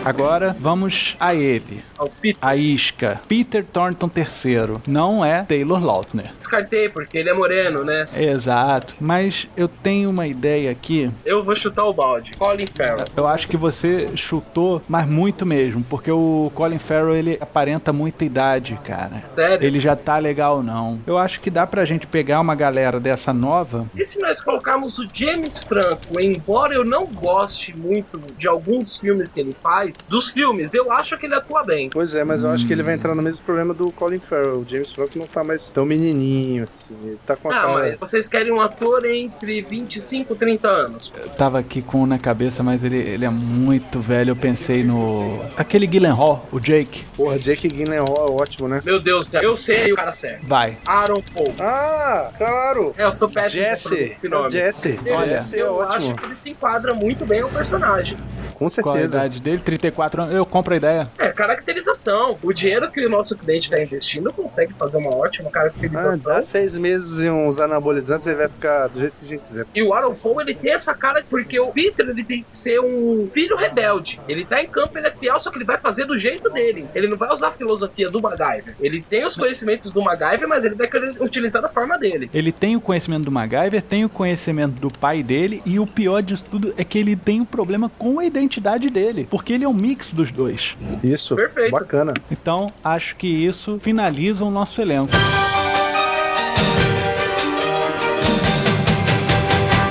[0.04, 1.84] Agora vamos a ele.
[1.98, 2.40] Ao Peter.
[2.42, 3.22] A isca.
[3.28, 4.78] Peter Thornton III.
[4.88, 6.32] Não é Taylor Lautner.
[6.38, 8.06] Descartei, porque ele é moreno, né?
[8.16, 8.96] Exato.
[9.00, 11.12] Mas eu tenho uma ideia aqui.
[11.26, 12.32] Eu vou chutar o balde.
[12.38, 13.06] Colin Farrell.
[13.16, 15.84] Eu acho que você chutou, mas muito mesmo.
[15.84, 19.24] Porque o Colin Farrell, ele aparenta muita idade, cara.
[19.30, 19.66] Sério?
[19.66, 21.00] Ele já tá legal, não.
[21.06, 23.86] Eu acho que dá pra gente pegar uma galera dessa nova.
[23.96, 29.34] E se nós colocarmos o James Franco, embora eu não goste muito de alguns filmes
[29.34, 30.74] que ele faz, dos filmes.
[30.74, 31.90] Eu acho que ele atua bem.
[31.90, 34.60] Pois é, mas eu acho que ele vai entrar no mesmo problema do Colin Farrell.
[34.60, 36.96] O James Franco não tá mais tão menininho, assim.
[37.04, 37.74] Ele tá com a Ah, cara...
[37.74, 41.12] mas vocês querem um ator entre 25 e 30 anos.
[41.18, 44.32] Eu tava aqui com um na cabeça, mas ele, ele é muito velho.
[44.32, 45.40] Eu pensei no.
[45.58, 47.04] Aquele Gyllenhaal, o Jake.
[47.16, 48.82] Porra, Jake Gyllenhaal é ótimo, né?
[48.84, 50.46] Meu Deus, eu sei o cara certo.
[50.48, 50.78] Vai.
[50.88, 51.54] Aaron Paul.
[51.60, 52.94] Ah, claro!
[52.98, 53.96] É, eu sou péssimo Jesse!
[53.96, 54.50] esse É nome.
[54.50, 55.00] Jesse.
[55.06, 56.12] Eu, Jesse é eu ótimo.
[56.12, 58.18] acho que ele se enquadra muito bem ao personagem.
[58.56, 59.16] Com Qual a certeza.
[59.18, 59.60] idade dele?
[59.80, 60.36] 34 anos.
[60.36, 61.10] Eu compro a ideia.
[61.18, 62.38] É, caracterização.
[62.44, 66.34] O dinheiro que o nosso cliente está investindo consegue fazer uma ótima Ah, caracterização.
[66.34, 69.66] dá seis meses e uns anabolizantes, ele vai ficar do jeito que a gente quiser.
[69.74, 72.80] E o Aaron Paul, ele tem essa cara porque o Peter, ele tem que ser
[72.80, 74.20] um filho rebelde.
[74.28, 76.86] Ele tá em campo, ele é fiel, só que ele vai fazer do jeito dele.
[76.94, 78.76] Ele não vai usar a filosofia do MacGyver.
[78.80, 82.30] Ele tem os conhecimentos do MacGyver, mas ele vai querer utilizar da forma dele.
[82.34, 86.22] Ele tem o conhecimento do MacGyver, tem o conhecimento do pai dele, e o pior
[86.22, 89.68] disso tudo é que ele tem um problema com a identidade dele, porque ele é
[89.70, 90.76] um mix dos dois.
[91.04, 91.72] Isso, Perfeito.
[91.72, 92.14] bacana.
[92.32, 95.12] Então, acho que isso finaliza o nosso elenco.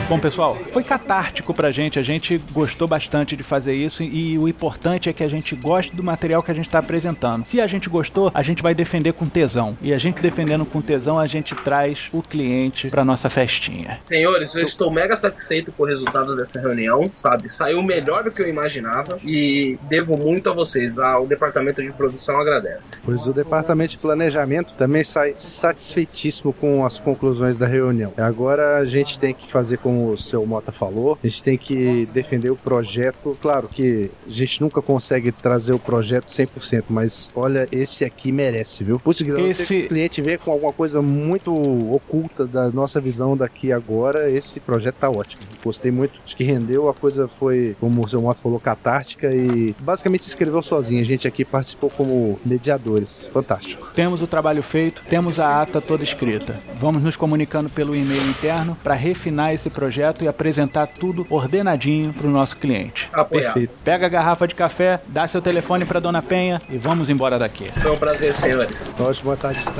[0.08, 1.98] Bom, pessoal, foi catártico pra gente.
[1.98, 5.94] A gente gostou bastante de fazer isso e o importante é que a gente goste
[5.94, 7.44] do material que a gente está apresentando.
[7.44, 9.76] Se a gente gostou, a gente vai defender com tesão.
[9.82, 13.98] E a gente defendendo com tesão, a gente traz o cliente pra nossa festinha.
[14.00, 17.50] Senhores, eu estou mega satisfeito com o resultado dessa reunião, sabe?
[17.50, 20.98] Saiu melhor do que eu imaginava e devo muito a vocês.
[20.98, 23.02] Ah, o departamento de produção agradece.
[23.04, 28.14] Pois o departamento de planejamento também sai satisfeitíssimo com as conclusões da reunião.
[28.16, 32.06] Agora a gente tem que fazer como o seu Mota falou, a gente tem que
[32.12, 33.36] defender o projeto.
[33.42, 38.84] Claro que a gente nunca consegue trazer o projeto 100%, mas olha, esse aqui merece,
[38.84, 38.98] viu?
[39.00, 41.52] Putz, Esse- o cliente vê com alguma coisa muito
[41.92, 45.42] oculta da nossa visão daqui agora, esse projeto tá ótimo.
[45.64, 49.74] Gostei muito, acho que rendeu, a coisa foi, como o seu Mota falou, catártica e
[49.80, 51.00] basicamente se inscreveu sozinho.
[51.00, 53.28] A gente aqui participou como mediadores.
[53.32, 53.88] Fantástico.
[53.94, 56.56] Temos o trabalho feito, temos a ata toda escrita.
[56.80, 59.87] Vamos nos comunicando pelo e-mail interno para refinar esse projeto
[60.22, 63.08] e apresentar tudo ordenadinho para o nosso cliente.
[63.12, 63.52] Apoiar.
[63.52, 63.80] Perfeito.
[63.84, 67.70] Pega a garrafa de café, dá seu telefone para Dona Penha e vamos embora daqui.
[67.80, 68.94] Foi um prazer, senhores.
[68.98, 69.72] Ótima tarde de